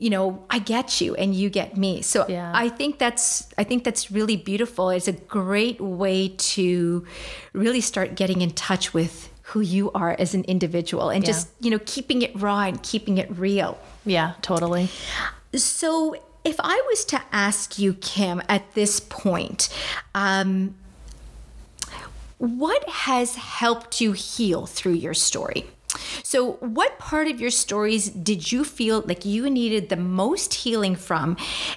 you 0.00 0.08
know, 0.08 0.42
I 0.48 0.58
get 0.58 1.00
you 1.00 1.14
and 1.14 1.34
you 1.34 1.50
get 1.50 1.76
me. 1.76 2.00
So 2.00 2.24
Yeah. 2.28 2.50
I 2.54 2.70
think 2.70 2.98
that's 2.98 3.46
I 3.58 3.64
think 3.64 3.84
that's 3.84 4.10
really 4.10 4.36
beautiful. 4.36 4.88
It's 4.88 5.08
a 5.08 5.12
great 5.12 5.80
way 5.80 6.28
to 6.54 7.06
really 7.52 7.82
start 7.82 8.16
getting 8.16 8.40
in 8.40 8.50
touch 8.52 8.94
with 8.94 9.28
who 9.42 9.60
you 9.60 9.90
are 9.92 10.16
as 10.18 10.32
an 10.34 10.44
individual 10.44 11.10
and 11.10 11.24
just 11.24 11.48
you 11.60 11.70
know 11.70 11.80
keeping 11.84 12.22
it 12.22 12.32
raw 12.40 12.62
and 12.62 12.82
keeping 12.82 13.18
it 13.18 13.28
real. 13.36 13.78
Yeah, 14.06 14.32
totally. 14.40 14.88
So, 15.54 16.14
if 16.44 16.56
I 16.60 16.82
was 16.88 17.04
to 17.06 17.20
ask 17.32 17.78
you, 17.78 17.94
Kim, 17.94 18.40
at 18.48 18.72
this 18.74 19.00
point, 19.00 19.68
um, 20.14 20.76
what 22.38 22.88
has 22.88 23.34
helped 23.34 24.00
you 24.00 24.12
heal 24.12 24.64
through 24.64 24.94
your 24.94 25.12
story? 25.12 25.66
So, 26.22 26.52
what 26.60 26.98
part 26.98 27.28
of 27.28 27.40
your 27.40 27.50
stories 27.50 28.08
did 28.10 28.52
you 28.52 28.64
feel 28.64 29.02
like 29.06 29.24
you 29.24 29.48
needed 29.50 29.88
the 29.88 29.96
most 29.96 30.54
healing 30.54 30.96
from? 30.96 31.36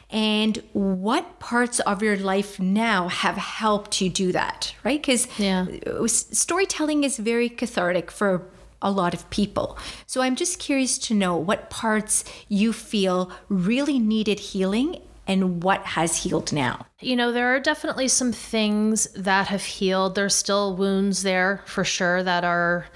And 0.09 0.61
what 0.73 1.39
parts 1.39 1.79
of 1.81 2.01
your 2.03 2.17
life 2.17 2.59
now 2.59 3.07
have 3.07 3.35
helped 3.37 4.01
you 4.01 4.09
do 4.09 4.31
that? 4.31 4.73
Right? 4.83 5.01
Because 5.01 5.27
Yeah. 5.37 5.65
storytelling 6.07 7.03
is 7.03 7.17
very 7.17 7.49
cathartic 7.49 8.11
for 8.11 8.47
a 8.81 8.91
lot 8.91 9.13
of 9.13 9.29
people. 9.29 9.77
So, 10.05 10.21
I'm 10.21 10.35
just 10.35 10.59
curious 10.59 10.97
to 11.07 11.13
know 11.13 11.35
what 11.35 11.69
parts 11.69 12.23
you 12.49 12.73
feel 12.73 13.31
really 13.49 13.99
needed 13.99 14.39
healing 14.39 14.99
and 15.27 15.63
what 15.63 15.85
has 15.85 16.23
healed 16.23 16.51
now. 16.51 16.85
You 16.99 17.15
know, 17.15 17.31
there 17.31 17.55
are 17.55 17.59
definitely 17.59 18.07
some 18.07 18.31
things 18.31 19.05
that 19.13 19.47
have 19.47 19.63
healed. 19.63 20.15
There's 20.15 20.35
still 20.35 20.75
wounds 20.75 21.23
there 21.23 21.61
for 21.65 21.83
sure 21.83 22.23
that 22.23 22.43
are 22.43 22.87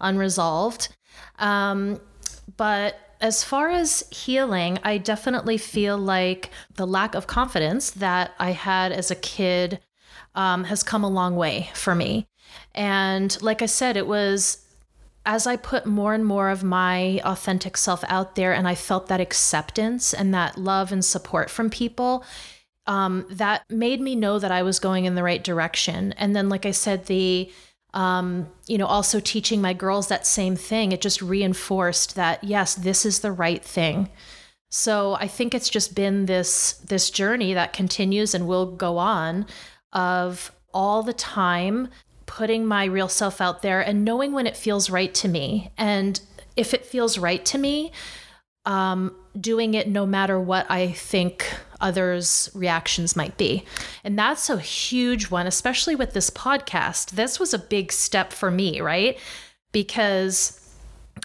unresolved. 0.00 0.88
Um, 1.38 2.00
but 2.56 2.96
as 3.20 3.44
far 3.44 3.70
as 3.70 4.04
healing, 4.10 4.78
I 4.82 4.98
definitely 4.98 5.58
feel 5.58 5.96
like 5.98 6.50
the 6.74 6.86
lack 6.86 7.14
of 7.14 7.26
confidence 7.26 7.90
that 7.90 8.32
I 8.38 8.52
had 8.52 8.92
as 8.92 9.10
a 9.10 9.16
kid 9.16 9.80
um, 10.34 10.64
has 10.64 10.82
come 10.82 11.04
a 11.04 11.08
long 11.08 11.36
way 11.36 11.70
for 11.74 11.94
me. 11.94 12.26
And 12.74 13.40
like 13.42 13.62
I 13.62 13.66
said, 13.66 13.96
it 13.96 14.06
was 14.06 14.66
as 15.26 15.46
I 15.46 15.56
put 15.56 15.86
more 15.86 16.14
and 16.14 16.24
more 16.24 16.48
of 16.48 16.64
my 16.64 17.20
authentic 17.24 17.76
self 17.76 18.02
out 18.08 18.36
there 18.36 18.52
and 18.52 18.66
I 18.66 18.74
felt 18.74 19.08
that 19.08 19.20
acceptance 19.20 20.14
and 20.14 20.32
that 20.34 20.56
love 20.56 20.92
and 20.92 21.04
support 21.04 21.50
from 21.50 21.70
people, 21.70 22.24
um, 22.86 23.26
that 23.30 23.62
made 23.70 24.00
me 24.00 24.16
know 24.16 24.38
that 24.38 24.50
I 24.50 24.62
was 24.62 24.78
going 24.78 25.04
in 25.04 25.14
the 25.14 25.22
right 25.22 25.44
direction. 25.44 26.12
And 26.16 26.34
then, 26.34 26.48
like 26.48 26.64
I 26.66 26.70
said, 26.70 27.06
the 27.06 27.50
um, 27.92 28.48
you 28.68 28.78
know, 28.78 28.86
also 28.86 29.18
teaching 29.18 29.60
my 29.60 29.72
girls 29.72 30.08
that 30.08 30.26
same 30.26 30.54
thing, 30.54 30.92
it 30.92 31.00
just 31.00 31.20
reinforced 31.20 32.14
that 32.14 32.42
yes, 32.44 32.74
this 32.74 33.04
is 33.04 33.20
the 33.20 33.32
right 33.32 33.64
thing. 33.64 34.08
So 34.70 35.14
I 35.14 35.26
think 35.26 35.52
it's 35.52 35.68
just 35.68 35.94
been 35.94 36.26
this 36.26 36.74
this 36.74 37.10
journey 37.10 37.54
that 37.54 37.72
continues 37.72 38.34
and 38.34 38.46
will 38.46 38.66
go 38.66 38.98
on 38.98 39.46
of 39.92 40.52
all 40.72 41.02
the 41.02 41.12
time 41.12 41.88
putting 42.30 42.64
my 42.64 42.84
real 42.84 43.08
self 43.08 43.40
out 43.40 43.60
there 43.60 43.80
and 43.80 44.04
knowing 44.04 44.32
when 44.32 44.46
it 44.46 44.56
feels 44.56 44.88
right 44.88 45.12
to 45.12 45.26
me. 45.26 45.68
And 45.76 46.20
if 46.54 46.72
it 46.72 46.86
feels 46.86 47.18
right 47.18 47.44
to 47.46 47.58
me, 47.58 47.90
um, 48.64 49.16
doing 49.38 49.74
it 49.74 49.88
no 49.88 50.06
matter 50.06 50.38
what 50.38 50.70
I 50.70 50.92
think 50.92 51.52
others' 51.80 52.48
reactions 52.54 53.16
might 53.16 53.36
be. 53.36 53.64
And 54.04 54.16
that's 54.16 54.48
a 54.48 54.60
huge 54.60 55.28
one, 55.28 55.48
especially 55.48 55.96
with 55.96 56.12
this 56.12 56.30
podcast. 56.30 57.10
This 57.10 57.40
was 57.40 57.52
a 57.52 57.58
big 57.58 57.90
step 57.90 58.32
for 58.32 58.48
me, 58.48 58.80
right? 58.80 59.18
Because 59.72 60.56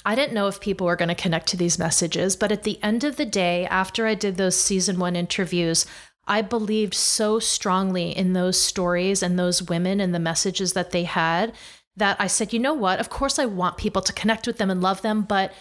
I 0.06 0.16
didn't 0.16 0.34
know 0.34 0.48
if 0.48 0.60
people 0.60 0.88
were 0.88 0.96
going 0.96 1.10
to 1.10 1.16
connect 1.16 1.46
to 1.50 1.58
these 1.58 1.78
messages, 1.78 2.36
but 2.36 2.52
at 2.52 2.64
the 2.64 2.82
end 2.82 3.04
of 3.04 3.18
the 3.18 3.26
day, 3.26 3.68
after 3.68 4.08
I 4.08 4.16
did 4.16 4.38
those 4.38 4.60
season 4.60 4.98
one 4.98 5.16
interviews, 5.16 5.86
I 6.28 6.42
believed 6.42 6.94
so 6.94 7.40
strongly 7.40 8.16
in 8.16 8.34
those 8.34 8.60
stories 8.60 9.22
and 9.22 9.38
those 9.38 9.64
women 9.64 10.00
and 10.00 10.14
the 10.14 10.20
messages 10.20 10.74
that 10.74 10.92
they 10.92 11.04
had 11.04 11.54
that 11.98 12.18
I 12.20 12.28
said, 12.28 12.52
you 12.52 12.60
know 12.60 12.74
what? 12.74 13.00
Of 13.00 13.10
course, 13.10 13.40
I 13.40 13.46
want 13.46 13.78
people 13.78 14.02
to 14.02 14.14
connect 14.14 14.48
with 14.48 14.58
them 14.58 14.70
and 14.70 14.82
love 14.82 15.02
them, 15.02 15.22
but 15.22 15.54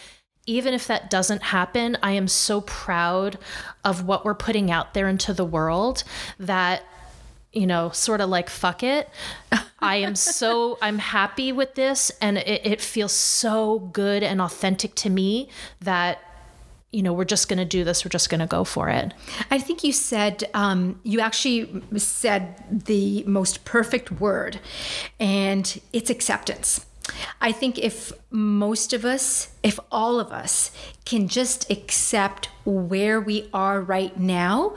even 0.46 0.74
if 0.74 0.86
that 0.86 1.10
doesn't 1.10 1.42
happen, 1.42 1.96
I 2.02 2.12
am 2.12 2.28
so 2.28 2.60
proud 2.60 3.38
of 3.84 4.04
what 4.04 4.24
we're 4.24 4.34
putting 4.34 4.70
out 4.70 4.94
there 4.94 5.08
into 5.08 5.32
the 5.32 5.44
world 5.44 6.04
that 6.38 6.82
you 7.54 7.68
know, 7.68 7.90
sort 7.90 8.20
of 8.20 8.28
like 8.28 8.50
fuck 8.50 8.82
it. 8.82 9.08
I 9.78 9.96
am 9.96 10.16
so 10.16 10.76
I'm 10.82 10.98
happy 10.98 11.52
with 11.52 11.74
this 11.74 12.10
and 12.20 12.38
it, 12.38 12.66
it 12.66 12.80
feels 12.80 13.12
so 13.12 13.78
good 13.78 14.22
and 14.22 14.40
authentic 14.40 14.94
to 14.96 15.10
me 15.10 15.48
that 15.80 16.20
you 16.94 17.02
know, 17.02 17.12
we're 17.12 17.24
just 17.24 17.48
going 17.48 17.58
to 17.58 17.64
do 17.64 17.82
this. 17.82 18.04
We're 18.04 18.10
just 18.10 18.30
going 18.30 18.40
to 18.40 18.46
go 18.46 18.62
for 18.62 18.88
it. 18.88 19.12
I 19.50 19.58
think 19.58 19.82
you 19.82 19.92
said, 19.92 20.44
um, 20.54 21.00
you 21.02 21.20
actually 21.20 21.82
said 21.96 22.62
the 22.70 23.24
most 23.24 23.64
perfect 23.64 24.12
word, 24.12 24.60
and 25.18 25.80
it's 25.92 26.08
acceptance. 26.08 26.86
I 27.40 27.52
think 27.52 27.78
if 27.78 28.12
most 28.30 28.92
of 28.92 29.04
us, 29.04 29.50
if 29.62 29.78
all 29.90 30.20
of 30.20 30.32
us 30.32 30.70
can 31.04 31.28
just 31.28 31.70
accept 31.70 32.46
where 32.64 33.20
we 33.20 33.50
are 33.52 33.80
right 33.80 34.18
now, 34.18 34.74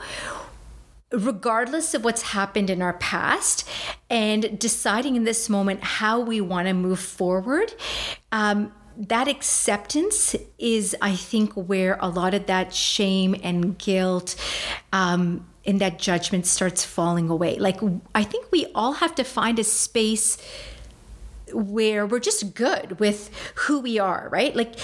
regardless 1.10 1.94
of 1.94 2.04
what's 2.04 2.20
happened 2.20 2.68
in 2.68 2.82
our 2.82 2.92
past, 2.94 3.66
and 4.10 4.58
deciding 4.58 5.16
in 5.16 5.24
this 5.24 5.48
moment 5.48 5.82
how 5.82 6.20
we 6.20 6.40
want 6.40 6.68
to 6.68 6.74
move 6.74 7.00
forward, 7.00 7.72
um, 8.30 8.72
that 8.98 9.28
acceptance 9.28 10.34
is, 10.58 10.96
I 11.00 11.14
think, 11.14 11.52
where 11.52 11.96
a 12.00 12.08
lot 12.08 12.34
of 12.34 12.46
that 12.46 12.74
shame 12.74 13.36
and 13.44 13.78
guilt 13.78 14.34
um, 14.92 15.46
and 15.64 15.80
that 15.80 16.00
judgment 16.00 16.46
starts 16.46 16.84
falling 16.84 17.30
away. 17.30 17.58
Like, 17.58 17.80
I 18.14 18.24
think 18.24 18.50
we 18.50 18.66
all 18.74 18.94
have 18.94 19.14
to 19.14 19.24
find 19.24 19.58
a 19.58 19.64
space 19.64 20.36
where 21.52 22.06
we're 22.06 22.18
just 22.18 22.54
good 22.54 22.98
with 22.98 23.30
who 23.54 23.78
we 23.78 23.98
are, 24.00 24.28
right? 24.32 24.54
Like, 24.54 24.74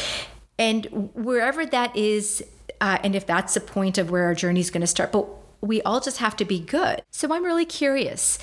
and 0.58 1.10
wherever 1.14 1.66
that 1.66 1.96
is, 1.96 2.44
uh, 2.80 2.98
and 3.02 3.16
if 3.16 3.26
that's 3.26 3.54
the 3.54 3.60
point 3.60 3.98
of 3.98 4.10
where 4.10 4.24
our 4.24 4.34
journey 4.34 4.60
is 4.60 4.70
going 4.70 4.80
to 4.82 4.86
start, 4.86 5.10
but 5.10 5.26
we 5.60 5.82
all 5.82 6.00
just 6.00 6.18
have 6.18 6.36
to 6.36 6.44
be 6.44 6.60
good. 6.60 7.02
So 7.10 7.34
I'm 7.34 7.44
really 7.44 7.66
curious. 7.66 8.38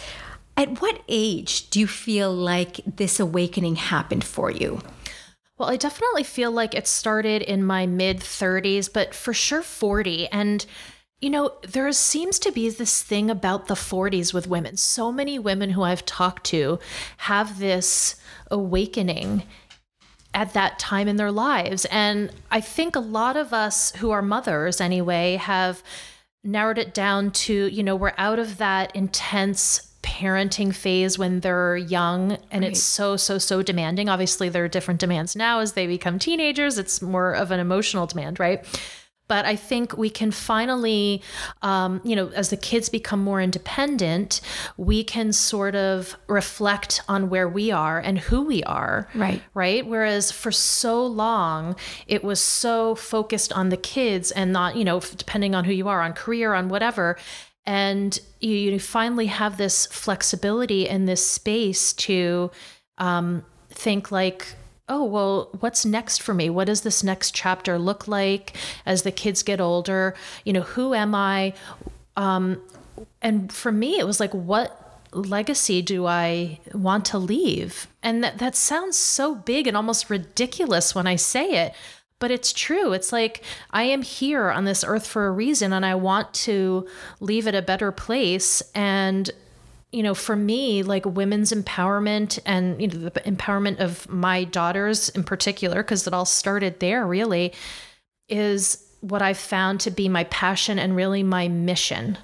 At 0.58 0.82
what 0.82 1.02
age 1.08 1.70
do 1.70 1.80
you 1.80 1.88
feel 1.88 2.34
like 2.34 2.82
this 2.86 3.22
awakening 3.22 3.78
happened 3.78 4.26
for 4.26 4.52
you? 4.52 4.82
Well, 5.62 5.70
I 5.70 5.78
definitely 5.78 6.24
feel 6.24 6.52
like 6.52 6.74
it 6.74 6.88
started 6.88 7.44
in 7.44 7.64
my 7.64 7.86
mid 7.86 8.18
30s, 8.18 8.92
but 8.92 9.14
for 9.14 9.32
sure 9.32 9.62
40. 9.62 10.28
And 10.30 10.66
you 11.20 11.30
know, 11.30 11.52
there 11.62 11.92
seems 11.92 12.40
to 12.40 12.52
be 12.52 12.68
this 12.72 13.04
thing 13.04 13.30
about 13.30 13.68
the 13.68 13.76
40s 13.76 14.34
with 14.34 14.48
women. 14.48 14.76
So 14.76 15.12
many 15.12 15.38
women 15.38 15.70
who 15.70 15.84
I've 15.84 16.04
talked 16.04 16.46
to 16.46 16.80
have 17.18 17.60
this 17.60 18.16
awakening 18.50 19.44
at 20.34 20.54
that 20.54 20.80
time 20.80 21.08
in 21.08 21.18
their 21.18 21.32
lives. 21.32 21.86
And 21.92 22.32
I 22.50 22.60
think 22.60 22.96
a 22.96 23.00
lot 23.00 23.38
of 23.38 23.54
us 23.54 23.92
who 23.98 24.10
are 24.10 24.24
mothers, 24.24 24.82
anyway, 24.82 25.36
have 25.36 25.84
narrowed 26.44 26.80
it 26.80 26.92
down 26.92 27.30
to, 27.30 27.68
you 27.68 27.84
know, 27.84 27.96
we're 27.96 28.14
out 28.18 28.40
of 28.40 28.58
that 28.58 28.96
intense 28.96 29.91
parenting 30.04 30.74
phase 30.74 31.18
when 31.18 31.40
they're 31.42 31.78
young 31.78 32.38
and 32.50 32.64
right. 32.64 32.72
it's 32.72 32.82
so 32.82 33.16
so 33.16 33.38
so 33.38 33.62
demanding 33.62 34.10
obviously 34.10 34.50
there 34.50 34.66
are 34.66 34.68
different 34.68 35.00
demands 35.00 35.36
now 35.36 35.60
as 35.60 35.74
they 35.74 35.86
become 35.86 36.18
teenagers 36.18 36.78
it's 36.78 37.02
more 37.02 37.34
of 37.34 37.52
an 37.52 37.60
emotional 37.60 38.08
demand 38.08 38.40
right 38.40 38.66
but 39.32 39.46
I 39.46 39.56
think 39.56 39.98
we 39.98 40.10
can 40.10 40.30
finally, 40.30 41.22
um, 41.62 42.02
you 42.04 42.18
know, 42.18 42.28
as 42.36 42.50
the 42.50 42.58
kids 42.58 42.90
become 42.90 43.24
more 43.24 43.40
independent, 43.40 44.42
we 44.76 45.06
can 45.06 45.32
sort 45.32 45.74
of 45.74 46.18
reflect 46.28 47.02
on 47.08 47.30
where 47.30 47.48
we 47.48 47.72
are 47.72 47.98
and 47.98 48.20
who 48.20 48.42
we 48.42 48.62
are. 48.64 49.08
Right. 49.16 49.42
Right. 49.54 49.88
Whereas 49.88 50.34
for 50.34 50.52
so 50.52 51.06
long, 51.06 51.78
it 52.08 52.26
was 52.26 52.42
so 52.42 52.94
focused 52.96 53.54
on 53.54 53.70
the 53.70 53.78
kids 53.78 54.32
and 54.32 54.52
not, 54.52 54.76
you 54.76 54.84
know, 54.84 55.00
depending 55.00 55.56
on 55.56 55.64
who 55.64 55.72
you 55.72 55.88
are, 55.88 56.02
on 56.02 56.12
career, 56.12 56.54
on 56.54 56.68
whatever 56.68 57.16
and 57.66 58.20
you, 58.40 58.56
you, 58.56 58.80
finally 58.80 59.28
have 59.28 59.58
this 59.58 59.86
flexibility 59.86 60.88
in 60.88 61.06
this 61.06 61.26
space 61.26 61.94
to 61.94 62.50
um, 62.98 63.46
think 63.70 64.12
like 64.12 64.56
oh, 64.92 65.06
well, 65.06 65.50
what's 65.62 65.86
next 65.86 66.22
for 66.22 66.34
me? 66.34 66.50
What 66.50 66.68
does 66.68 66.82
this 66.82 67.02
next 67.02 67.34
chapter 67.34 67.80
look 67.80 68.10
like 68.10 68.58
as 68.86 69.04
the 69.04 69.12
kids 69.12 69.42
get 69.42 69.62
older? 69.62 70.14
You 70.44 70.52
know, 70.52 70.62
who 70.62 70.94
am 70.94 71.16
I? 71.16 71.54
Um, 72.18 72.62
and 73.22 73.52
for 73.54 73.72
me, 73.72 73.98
it 74.00 74.06
was 74.06 74.20
like, 74.20 74.34
what 74.34 74.78
legacy 75.14 75.82
do 75.82 76.06
I 76.06 76.60
want 76.74 77.06
to 77.06 77.18
leave? 77.18 77.88
And 78.04 78.22
that, 78.22 78.40
that 78.40 78.56
sounds 78.56 78.98
so 78.98 79.34
big 79.34 79.66
and 79.66 79.78
almost 79.78 80.10
ridiculous 80.10 80.94
when 80.94 81.08
I 81.08 81.16
say 81.16 81.66
it, 81.66 81.74
but 82.22 82.32
it's 82.32 82.54
true. 82.54 82.94
It's 82.94 83.12
like 83.12 83.44
I 83.72 83.84
am 83.84 84.04
here 84.04 84.50
on 84.50 84.64
this 84.64 84.86
earth 84.86 85.06
for 85.06 85.28
a 85.28 85.32
reason 85.32 85.74
and 85.74 85.86
I 85.86 85.96
want 85.96 86.34
to 86.46 86.88
leave 87.20 87.48
it 87.48 87.56
a 87.56 87.62
better 87.62 87.92
place. 87.92 88.62
And 88.74 89.30
you 89.92 90.04
know, 90.04 90.14
for 90.14 90.38
me, 90.38 90.84
like 90.84 91.06
women's 91.06 91.52
empowerment 91.52 92.40
and 92.46 92.82
you 92.82 92.88
know 92.88 93.10
the 93.10 93.20
empowerment 93.22 93.82
of 93.82 94.08
my 94.10 94.46
daughters 94.46 95.10
in 95.10 95.26
particular, 95.26 95.84
because 95.84 96.08
it 96.08 96.14
all 96.14 96.24
started 96.24 96.80
there 96.80 97.06
really, 97.06 97.54
is 98.30 98.88
what 99.02 99.22
I've 99.22 99.38
found 99.38 99.82
to 99.82 99.92
be 99.92 100.08
my 100.08 100.24
passion 100.26 100.80
and 100.80 100.96
really 100.96 101.24
my 101.24 101.50
mission. 101.50 102.18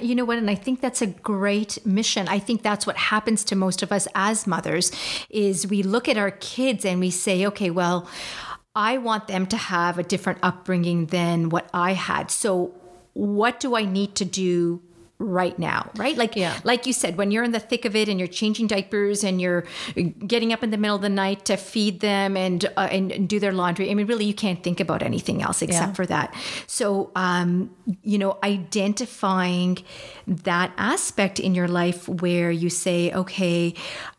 You 0.00 0.14
know 0.14 0.24
what? 0.24 0.38
And 0.38 0.50
I 0.50 0.54
think 0.54 0.80
that's 0.80 1.00
a 1.00 1.06
great 1.06 1.84
mission. 1.84 2.28
I 2.28 2.38
think 2.38 2.62
that's 2.62 2.86
what 2.86 2.96
happens 2.96 3.42
to 3.44 3.56
most 3.56 3.82
of 3.82 3.90
us 3.90 4.06
as 4.14 4.46
mothers 4.46 4.92
is 5.30 5.66
we 5.66 5.82
look 5.82 6.08
at 6.08 6.18
our 6.18 6.30
kids 6.30 6.84
and 6.84 7.00
we 7.00 7.10
say, 7.10 7.46
okay, 7.46 7.70
well, 7.70 8.06
I 8.74 8.98
want 8.98 9.28
them 9.28 9.46
to 9.46 9.56
have 9.56 9.98
a 9.98 10.02
different 10.02 10.38
upbringing 10.42 11.06
than 11.06 11.50
what 11.50 11.68
I 11.74 11.92
had. 11.92 12.30
So 12.30 12.74
what 13.12 13.60
do 13.60 13.76
I 13.76 13.84
need 13.84 14.14
to 14.16 14.24
do 14.24 14.82
right 15.22 15.58
now 15.58 15.90
right 15.96 16.16
like 16.16 16.34
yeah. 16.36 16.58
like 16.64 16.86
you 16.86 16.92
said 16.92 17.16
when 17.16 17.30
you're 17.30 17.44
in 17.44 17.52
the 17.52 17.60
thick 17.60 17.84
of 17.84 17.94
it 17.94 18.08
and 18.08 18.18
you're 18.18 18.28
changing 18.28 18.66
diapers 18.66 19.22
and 19.22 19.40
you're 19.40 19.64
getting 20.26 20.52
up 20.52 20.62
in 20.62 20.70
the 20.70 20.76
middle 20.76 20.96
of 20.96 21.02
the 21.02 21.08
night 21.08 21.44
to 21.44 21.56
feed 21.56 22.00
them 22.00 22.36
and 22.36 22.64
uh, 22.76 22.88
and, 22.90 23.28
do 23.28 23.38
their 23.38 23.52
laundry 23.52 23.90
i 23.90 23.94
mean 23.94 24.06
really 24.06 24.24
you 24.24 24.34
can't 24.34 24.64
think 24.64 24.80
about 24.80 25.02
anything 25.02 25.42
else 25.42 25.62
except 25.62 25.88
yeah. 25.88 25.94
for 25.94 26.06
that 26.06 26.34
so 26.66 27.10
um 27.14 27.70
you 28.02 28.18
know 28.18 28.36
identifying 28.42 29.78
that 30.26 30.72
aspect 30.76 31.38
in 31.38 31.54
your 31.54 31.68
life 31.68 32.08
where 32.08 32.50
you 32.50 32.68
say 32.68 33.12
okay 33.12 33.74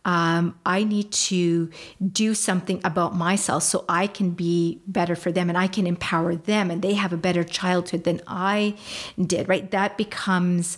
um, 0.06 0.60
I 0.66 0.84
need 0.84 1.12
to 1.12 1.70
do 2.06 2.34
something 2.34 2.82
about 2.84 3.16
myself 3.16 3.64
so 3.64 3.86
I 3.88 4.08
can 4.08 4.32
be 4.32 4.82
better 4.86 5.16
for 5.16 5.32
them 5.32 5.50
and 5.50 5.58
I 5.58 5.68
can 5.68 5.88
empower 5.88 6.36
them 6.36 6.70
and 6.70 6.82
they 6.82 6.94
have 6.94 7.14
a 7.14 7.18
better 7.18 7.44
childhood 7.44 8.04
than 8.04 8.22
I 8.28 8.76
did, 9.18 9.48
right? 9.48 9.70
That 9.72 9.98
becomes 9.98 10.78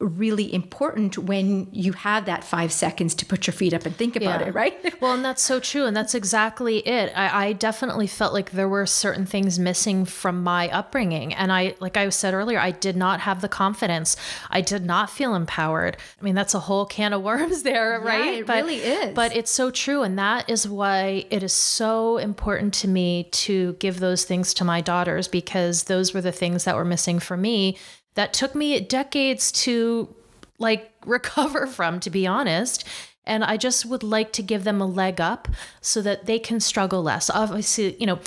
really 0.00 0.52
important 0.54 1.18
when 1.18 1.66
you 1.72 1.92
have 1.92 2.26
that 2.26 2.44
five 2.44 2.70
seconds 2.70 3.14
to 3.16 3.26
put 3.26 3.48
your 3.48 3.52
feet 3.54 3.74
up 3.74 3.84
and 3.84 3.96
think 3.96 4.14
about 4.14 4.40
yeah. 4.40 4.46
it, 4.46 4.54
right? 4.54 4.94
well, 5.00 5.12
and 5.12 5.24
that's 5.24 5.42
so 5.42 5.58
true. 5.58 5.86
And 5.86 5.96
that's 5.96 6.14
exactly 6.14 6.78
it. 6.78 7.12
I, 7.16 7.46
I, 7.46 7.52
definitely 7.52 8.06
felt 8.06 8.32
like 8.32 8.52
there 8.52 8.68
were 8.68 8.86
certain 8.86 9.26
things 9.26 9.58
missing 9.58 10.04
from 10.04 10.44
my 10.44 10.68
upbringing. 10.68 11.34
And 11.34 11.52
I, 11.52 11.74
like 11.80 11.96
I 11.96 12.08
said 12.10 12.32
earlier, 12.32 12.60
I 12.60 12.70
did 12.70 12.96
not 12.96 13.20
have 13.20 13.40
the 13.40 13.48
confidence. 13.48 14.16
I 14.50 14.60
did 14.60 14.84
not 14.84 15.10
feel 15.10 15.34
empowered. 15.34 15.96
I 16.20 16.24
mean, 16.24 16.36
that's 16.36 16.54
a 16.54 16.60
whole 16.60 16.86
can 16.86 17.12
of 17.12 17.22
worms 17.22 17.62
there, 17.64 18.00
yeah, 18.00 18.08
right? 18.08 18.34
It 18.38 18.46
but, 18.46 18.56
really 18.56 18.76
is. 18.76 19.14
But 19.14 19.34
it's 19.34 19.50
so 19.50 19.72
true. 19.72 20.02
And 20.02 20.16
that 20.16 20.48
is 20.48 20.68
why 20.68 21.26
it 21.30 21.42
is 21.42 21.52
so 21.52 22.18
important 22.18 22.72
to 22.74 22.88
me 22.88 23.24
to 23.32 23.72
give 23.74 23.98
those 23.98 24.24
things 24.24 24.54
to 24.54 24.64
my 24.64 24.80
daughters 24.80 25.26
because 25.26 25.84
those 25.84 26.14
were 26.14 26.20
the 26.20 26.30
things 26.30 26.62
that 26.64 26.76
were 26.76 26.84
missing 26.84 27.18
for 27.18 27.36
me 27.36 27.76
that 28.18 28.32
took 28.32 28.52
me 28.52 28.80
decades 28.80 29.52
to 29.52 30.12
like 30.58 30.92
recover 31.06 31.68
from, 31.68 32.00
to 32.00 32.10
be 32.10 32.26
honest. 32.26 32.84
And 33.24 33.44
I 33.44 33.56
just 33.56 33.86
would 33.86 34.02
like 34.02 34.32
to 34.32 34.42
give 34.42 34.64
them 34.64 34.80
a 34.80 34.86
leg 34.86 35.20
up 35.20 35.46
so 35.80 36.02
that 36.02 36.26
they 36.26 36.40
can 36.40 36.58
struggle 36.58 37.00
less. 37.00 37.30
Obviously, 37.30 37.94
you 38.00 38.06
know, 38.06 38.18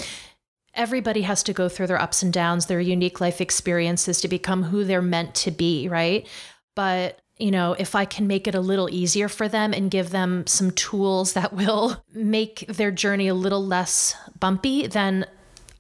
everybody 0.74 1.24
has 1.24 1.44
to 1.44 1.52
go 1.52 1.68
through 1.68 1.88
their 1.88 2.00
ups 2.00 2.24
and 2.24 2.32
downs, 2.32 2.68
their 2.68 2.80
unique 2.80 3.20
life 3.20 3.42
experiences 3.42 4.22
to 4.22 4.30
become 4.30 4.64
who 4.64 4.86
they're 4.86 5.02
meant 5.02 5.36
to 5.36 5.52
be, 5.52 5.90
right? 5.90 6.26
But 6.74 7.20
you 7.38 7.52
know, 7.52 7.74
if 7.74 7.94
I 7.94 8.06
can 8.06 8.28
make 8.28 8.48
it 8.48 8.56
a 8.56 8.62
little 8.62 8.88
easier 8.90 9.28
for 9.28 9.50
them 9.50 9.74
and 9.74 9.92
give 9.92 10.12
them 10.12 10.48
some 10.48 10.72
tools 10.72 11.34
that 11.34 11.52
will 11.62 12.02
make 12.14 12.66
their 12.68 12.92
journey 12.92 13.28
a 13.28 13.34
little 13.34 13.66
less 13.66 14.16
bumpy, 14.40 14.88
then 14.88 15.26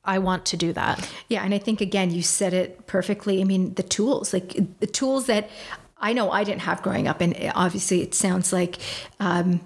I 0.04 0.18
want 0.20 0.46
to 0.48 0.58
do 0.58 0.74
that. 0.74 1.08
Yeah, 1.30 1.44
and 1.44 1.54
I 1.54 1.58
think 1.60 1.82
again 1.82 2.12
you 2.12 2.22
said 2.24 2.54
it 2.54 2.88
perfectly. 2.88 3.42
I 3.42 3.44
mean, 3.44 3.74
the 3.76 3.84
tools, 3.84 4.34
like 4.34 4.56
the 4.80 4.88
tools 4.88 5.28
that 5.28 5.50
I 5.98 6.14
know 6.14 6.32
I 6.32 6.44
didn't 6.44 6.62
have 6.62 6.82
growing 6.82 7.08
up, 7.08 7.22
and 7.22 7.36
obviously 7.56 8.02
it 8.02 8.14
sounds 8.14 8.52
like. 8.54 8.78
Um, 9.20 9.62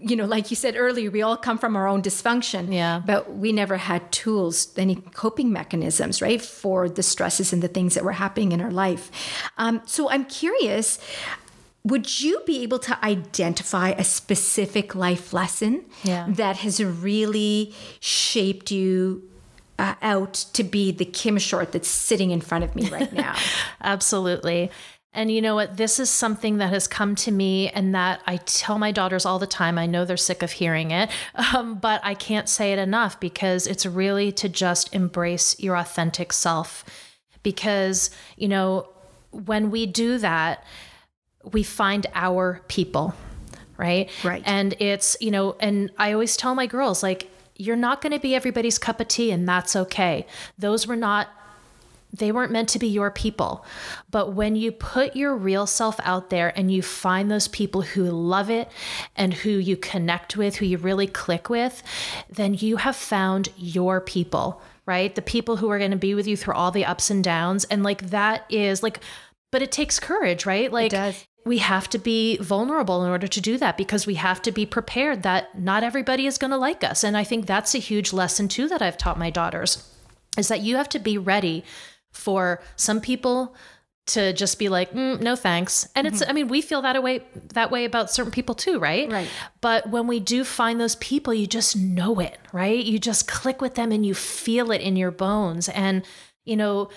you 0.00 0.16
know, 0.16 0.24
like 0.24 0.50
you 0.50 0.56
said 0.56 0.74
earlier, 0.76 1.10
we 1.12 1.22
all 1.22 1.36
come 1.36 1.56
from 1.58 1.76
our 1.76 1.86
own 1.86 2.02
dysfunction. 2.02 2.72
Yeah. 2.74 3.02
But 3.06 3.36
we 3.36 3.52
never 3.52 3.76
had 3.76 4.10
tools, 4.10 4.72
any 4.76 4.96
coping 4.96 5.52
mechanisms, 5.52 6.20
right, 6.20 6.42
for 6.42 6.88
the 6.88 7.02
stresses 7.04 7.52
and 7.52 7.62
the 7.62 7.68
things 7.68 7.94
that 7.94 8.02
were 8.02 8.12
happening 8.12 8.50
in 8.50 8.60
our 8.60 8.70
life. 8.72 9.10
Um, 9.58 9.80
so 9.86 10.10
I'm 10.10 10.24
curious 10.24 10.98
would 11.82 12.20
you 12.20 12.42
be 12.46 12.62
able 12.62 12.78
to 12.78 13.02
identify 13.04 13.90
a 13.90 14.04
specific 14.04 14.94
life 14.94 15.32
lesson 15.32 15.84
Yeah. 16.02 16.26
that 16.28 16.56
has 16.58 16.82
really 16.84 17.74
shaped 18.00 18.70
you 18.70 19.29
uh, 19.80 19.94
out 20.02 20.34
to 20.52 20.62
be 20.62 20.92
the 20.92 21.04
Kim 21.04 21.38
Short 21.38 21.72
that's 21.72 21.88
sitting 21.88 22.30
in 22.30 22.40
front 22.40 22.64
of 22.64 22.76
me 22.76 22.88
right 22.90 23.12
now? 23.12 23.34
Absolutely. 23.80 24.70
And 25.12 25.30
you 25.32 25.40
know 25.40 25.54
what? 25.54 25.76
This 25.76 25.98
is 25.98 26.08
something 26.08 26.58
that 26.58 26.68
has 26.68 26.86
come 26.86 27.16
to 27.16 27.32
me, 27.32 27.68
and 27.70 27.94
that 27.94 28.20
I 28.26 28.36
tell 28.36 28.78
my 28.78 28.92
daughters 28.92 29.26
all 29.26 29.40
the 29.40 29.46
time. 29.46 29.76
I 29.76 29.86
know 29.86 30.04
they're 30.04 30.16
sick 30.16 30.42
of 30.42 30.52
hearing 30.52 30.92
it, 30.92 31.10
um, 31.54 31.76
but 31.76 32.00
I 32.04 32.14
can't 32.14 32.48
say 32.48 32.72
it 32.72 32.78
enough 32.78 33.18
because 33.18 33.66
it's 33.66 33.86
really 33.86 34.30
to 34.32 34.48
just 34.48 34.94
embrace 34.94 35.58
your 35.58 35.76
authentic 35.76 36.32
self. 36.32 36.84
Because, 37.42 38.10
you 38.36 38.48
know, 38.48 38.88
when 39.30 39.70
we 39.70 39.86
do 39.86 40.18
that, 40.18 40.62
we 41.52 41.62
find 41.62 42.06
our 42.14 42.60
people, 42.68 43.14
right? 43.78 44.10
Right. 44.22 44.42
And 44.44 44.74
it's, 44.78 45.16
you 45.20 45.30
know, 45.30 45.56
and 45.58 45.90
I 45.96 46.12
always 46.12 46.36
tell 46.36 46.54
my 46.54 46.66
girls, 46.66 47.02
like, 47.02 47.30
you're 47.60 47.76
not 47.76 48.00
going 48.00 48.12
to 48.12 48.18
be 48.18 48.34
everybody's 48.34 48.78
cup 48.78 49.00
of 49.00 49.08
tea, 49.08 49.30
and 49.30 49.48
that's 49.48 49.76
okay. 49.76 50.26
Those 50.58 50.86
were 50.86 50.96
not 50.96 51.28
they 52.12 52.32
weren't 52.32 52.50
meant 52.50 52.68
to 52.70 52.78
be 52.78 52.88
your 52.88 53.10
people. 53.10 53.64
But 54.10 54.32
when 54.32 54.56
you 54.56 54.72
put 54.72 55.14
your 55.14 55.36
real 55.36 55.66
self 55.66 56.00
out 56.02 56.30
there 56.30 56.52
and 56.56 56.72
you 56.72 56.82
find 56.82 57.30
those 57.30 57.48
people 57.48 57.82
who 57.82 58.04
love 58.10 58.50
it 58.50 58.68
and 59.14 59.32
who 59.32 59.50
you 59.50 59.76
connect 59.76 60.36
with, 60.36 60.56
who 60.56 60.66
you 60.66 60.76
really 60.78 61.06
click 61.06 61.48
with, 61.48 61.82
then 62.28 62.54
you 62.54 62.78
have 62.78 62.96
found 62.96 63.50
your 63.56 64.00
people, 64.00 64.60
right? 64.86 65.14
The 65.14 65.22
people 65.22 65.58
who 65.58 65.70
are 65.70 65.78
going 65.78 65.92
to 65.92 65.96
be 65.96 66.14
with 66.14 66.26
you 66.26 66.36
through 66.36 66.54
all 66.54 66.72
the 66.72 66.84
ups 66.84 67.10
and 67.10 67.22
downs. 67.22 67.64
And 67.64 67.82
like 67.82 68.10
that 68.10 68.44
is 68.50 68.82
like, 68.82 69.00
but 69.52 69.62
it 69.62 69.72
takes 69.72 70.00
courage, 70.00 70.46
right? 70.46 70.72
Like, 70.72 70.90
does. 70.90 71.24
We 71.44 71.58
have 71.58 71.88
to 71.88 71.98
be 71.98 72.36
vulnerable 72.38 73.04
in 73.04 73.10
order 73.10 73.26
to 73.26 73.40
do 73.40 73.56
that 73.58 73.76
because 73.76 74.06
we 74.06 74.14
have 74.14 74.42
to 74.42 74.52
be 74.52 74.66
prepared 74.66 75.22
that 75.22 75.58
not 75.58 75.82
everybody 75.82 76.26
is 76.26 76.38
going 76.38 76.50
to 76.50 76.56
like 76.56 76.84
us. 76.84 77.02
And 77.02 77.16
I 77.16 77.24
think 77.24 77.46
that's 77.46 77.74
a 77.74 77.78
huge 77.78 78.12
lesson 78.12 78.48
too 78.48 78.68
that 78.68 78.82
I've 78.82 78.98
taught 78.98 79.18
my 79.18 79.30
daughters 79.30 79.88
is 80.36 80.48
that 80.48 80.60
you 80.60 80.76
have 80.76 80.88
to 80.90 80.98
be 80.98 81.16
ready 81.18 81.64
for 82.12 82.60
some 82.76 83.00
people 83.00 83.54
to 84.06 84.32
just 84.32 84.58
be 84.58 84.68
like 84.68 84.92
mm, 84.92 85.20
no 85.20 85.36
thanks. 85.36 85.88
And 85.94 86.06
it's 86.06 86.22
i 86.26 86.32
mean 86.32 86.48
we 86.48 86.60
feel 86.60 86.82
that 86.82 87.00
way 87.02 87.22
that 87.54 87.70
way 87.70 87.84
about 87.84 88.10
certain 88.10 88.32
people 88.32 88.54
too 88.54 88.78
right? 88.78 89.10
Right. 89.10 89.28
but 89.60 89.88
when 89.88 90.06
we 90.06 90.20
do 90.20 90.42
find 90.42 90.80
those 90.80 90.96
people 90.96 91.32
you 91.32 91.46
just 91.46 91.76
know 91.76 92.18
it 92.18 92.38
right? 92.52 92.84
You 92.84 92.98
just 92.98 93.28
click 93.28 93.60
with 93.60 93.76
them 93.76 93.92
and 93.92 94.04
you 94.04 94.14
feel 94.14 94.72
it 94.72 94.80
in 94.80 94.96
your 94.96 95.10
bones. 95.10 95.68
And 95.68 96.04
you 96.44 96.56
know 96.56 96.90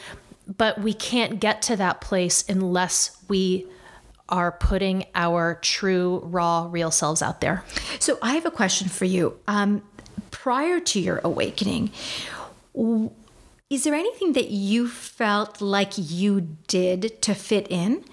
but 0.48 0.82
we 0.82 0.94
can't 0.94 1.40
get 1.40 1.62
to 1.64 1.76
that 1.78 2.02
place 2.02 2.44
unless 2.50 3.16
we 3.30 3.68
are 4.30 4.52
putting 4.52 5.06
our 5.16 5.56
true 5.62 6.20
raw 6.26 6.68
real 6.72 6.92
selves 6.92 7.22
out 7.22 7.42
there 7.42 7.64
So 8.00 8.18
I 8.22 8.34
have 8.34 8.46
a 8.46 8.52
question 8.52 8.88
for 8.90 9.06
you. 9.06 9.38
Um, 9.48 9.82
prior 10.32 10.80
to 10.80 11.00
your 11.00 11.22
awakening, 11.24 11.92
is 13.70 13.84
there 13.84 13.94
anything 13.94 14.34
that 14.34 14.50
you 14.50 14.88
felt 14.88 15.62
like 15.62 15.94
you 15.96 16.58
did 16.68 17.22
to 17.22 17.34
fit 17.34 17.68
in? 17.70 18.04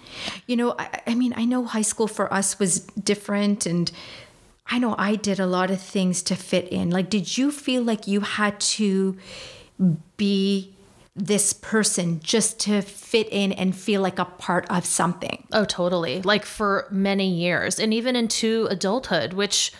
You 0.46 0.56
know, 0.56 0.74
I, 0.78 1.00
I 1.08 1.14
mean, 1.14 1.34
I 1.36 1.44
know 1.44 1.64
high 1.64 1.82
school 1.82 2.06
for 2.08 2.32
us 2.32 2.58
was 2.58 2.80
different, 2.80 3.66
and 3.66 3.90
I 4.66 4.78
know 4.78 4.94
I 4.96 5.16
did 5.16 5.40
a 5.40 5.46
lot 5.46 5.70
of 5.70 5.80
things 5.80 6.22
to 6.24 6.36
fit 6.36 6.68
in. 6.68 6.90
Like, 6.90 7.10
did 7.10 7.36
you 7.36 7.50
feel 7.50 7.82
like 7.82 8.06
you 8.06 8.20
had 8.20 8.60
to 8.60 9.16
be 10.16 10.74
this 11.20 11.52
person 11.52 12.20
just 12.20 12.58
to 12.60 12.80
fit 12.80 13.28
in 13.30 13.52
and 13.52 13.76
feel 13.76 14.00
like 14.00 14.18
a 14.18 14.24
part 14.24 14.66
of 14.70 14.84
something? 14.84 15.46
Oh, 15.52 15.64
totally. 15.64 16.22
Like 16.22 16.44
for 16.44 16.86
many 16.90 17.28
years 17.30 17.78
and 17.78 17.92
even 17.92 18.16
into 18.16 18.66
adulthood, 18.70 19.34
which 19.34 19.72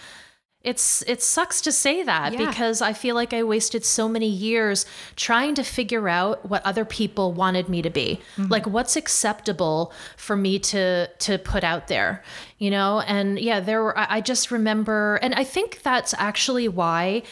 it's 0.62 1.00
it 1.08 1.22
sucks 1.22 1.62
to 1.62 1.72
say 1.72 2.02
that 2.02 2.34
Yeah. 2.34 2.46
because 2.46 2.82
I 2.82 2.92
feel 2.92 3.14
like 3.14 3.32
I 3.32 3.42
wasted 3.42 3.82
so 3.82 4.06
many 4.10 4.28
years 4.28 4.84
trying 5.16 5.54
to 5.54 5.62
figure 5.62 6.06
out 6.06 6.50
what 6.50 6.60
other 6.66 6.84
people 6.84 7.32
wanted 7.32 7.70
me 7.70 7.80
to 7.80 7.88
be. 7.88 8.20
Mm-hmm. 8.36 8.52
Like 8.52 8.66
what's 8.66 8.94
acceptable 8.94 9.90
for 10.18 10.36
me 10.36 10.58
to 10.58 11.06
to 11.06 11.38
put 11.38 11.64
out 11.64 11.88
there, 11.88 12.22
you 12.58 12.70
know? 12.70 13.00
And 13.00 13.40
yeah, 13.40 13.60
there 13.60 13.82
were 13.82 13.94
I 13.98 14.20
just 14.20 14.50
remember 14.50 15.18
and 15.22 15.34
I 15.34 15.44
think 15.44 15.80
that's 15.82 16.12
actually 16.18 16.68
why 16.68 17.22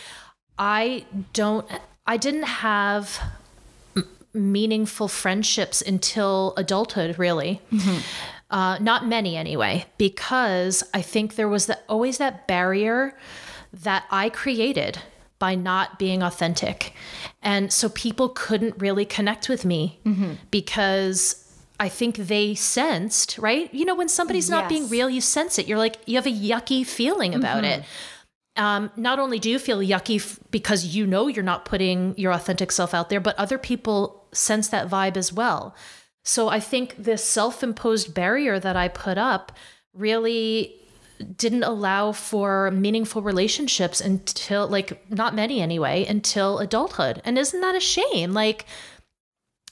I 0.59 1.05
don't 1.35 1.67
I 2.07 2.17
didn't 2.17 2.45
have 2.45 3.21
meaningful 4.39 5.09
friendships 5.09 5.83
until 5.83 6.55
adulthood, 6.57 7.19
really. 7.19 7.61
Uh, 8.51 8.79
not 8.81 9.07
many, 9.07 9.37
anyway, 9.37 9.85
because 9.99 10.83
I 10.95 11.03
think 11.03 11.35
there 11.35 11.49
was 11.49 11.67
that, 11.67 11.85
always 11.89 12.17
that 12.19 12.47
barrier 12.47 13.15
that 13.73 14.05
I 14.11 14.31
created 14.31 14.99
by 15.39 15.55
not 15.55 15.99
being 15.99 16.23
authentic. 16.23 16.95
And 17.43 17.73
so 17.73 17.91
people 17.91 18.31
couldn't 18.31 18.75
really 18.79 19.05
connect 19.05 19.49
with 19.49 19.65
me 19.65 20.01
because 20.51 21.45
I 21.79 21.89
think 21.89 22.17
they 22.17 22.55
sensed, 22.55 23.39
right? 23.39 23.73
You 23.73 23.85
know, 23.85 23.95
when 23.95 24.09
somebody's 24.09 24.51
not 24.51 24.69
being 24.69 24.89
real, 24.89 25.11
you 25.11 25.21
sense 25.21 25.59
it. 25.59 25.69
You're 25.69 25.79
like, 25.79 25.97
you 26.07 26.17
have 26.17 26.27
a 26.27 26.31
yucky 26.31 26.85
feeling 26.87 27.35
about 27.35 27.65
it 27.65 27.85
um, 28.59 28.91
not 28.97 29.19
only 29.21 29.39
do 29.39 29.49
you 29.49 29.59
feel 29.59 29.79
yucky 29.79 30.17
f- 30.17 30.41
because 30.51 30.85
you 30.85 31.07
know 31.07 31.29
you're 31.29 31.45
not 31.45 31.65
putting 31.65 32.15
your 32.19 32.33
authentic 32.33 32.73
self 32.73 32.93
out 32.93 33.09
there, 33.09 33.21
but 33.21 33.37
other 33.37 33.57
people 33.57 34.18
sense 34.33 34.69
that 34.69 34.89
vibe 34.89 35.17
as 35.17 35.33
well. 35.33 35.75
So 36.25 36.49
I 36.49 36.61
think 36.61 36.97
this 36.99 37.25
self 37.25 37.63
imposed 37.63 38.15
barrier 38.15 38.59
that 38.61 38.77
I 38.77 38.89
put 38.89 39.19
up 39.19 39.53
really 39.95 40.75
didn't 41.37 41.65
allow 41.65 42.13
for 42.13 42.71
meaningful 42.71 43.23
relationships 43.23 44.01
until, 44.01 44.69
like, 44.69 45.11
not 45.11 45.35
many 45.35 45.61
anyway, 45.61 46.05
until 46.07 46.59
adulthood. 46.59 47.21
And 47.25 47.39
isn't 47.39 47.61
that 47.61 47.75
a 47.75 47.81
shame? 47.81 48.33
Like, 48.33 48.67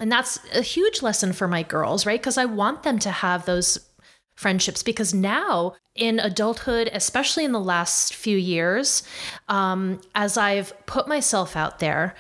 and 0.01 0.11
that's 0.11 0.39
a 0.55 0.63
huge 0.63 1.03
lesson 1.03 1.33
for 1.33 1.47
my 1.47 1.63
girls, 1.63 2.05
right? 2.05 2.21
Because 2.21 2.39
I 2.39 2.45
want 2.45 2.83
them 2.83 2.99
to 3.01 3.11
have 3.11 3.45
those 3.45 3.79
friendships 4.35 4.83
because 4.83 5.15
now 5.15 5.75
in 5.95 6.19
adulthood, 6.21 6.91
especially 6.93 7.45
in 7.45 7.53
the 7.53 7.61
last 7.61 8.15
few 8.15 8.37
years, 8.37 9.03
um, 9.49 10.01
as 10.15 10.37
I've 10.37 10.75
put 10.87 11.09
myself 11.09 11.57
out 11.57 11.79
there 11.79 12.15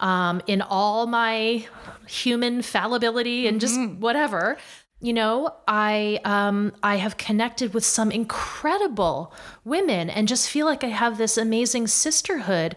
um, 0.00 0.42
in 0.46 0.62
all 0.62 1.06
my 1.06 1.66
human 2.08 2.62
fallibility 2.62 3.46
and 3.46 3.60
just 3.60 3.78
whatever, 3.98 4.56
you 5.00 5.12
know, 5.12 5.54
I 5.66 6.20
um, 6.24 6.72
I 6.82 6.96
have 6.96 7.16
connected 7.16 7.72
with 7.72 7.84
some 7.84 8.10
incredible 8.10 9.32
women 9.64 10.10
and 10.10 10.28
just 10.28 10.50
feel 10.50 10.66
like 10.66 10.84
I 10.84 10.88
have 10.88 11.16
this 11.16 11.38
amazing 11.38 11.86
sisterhood. 11.86 12.76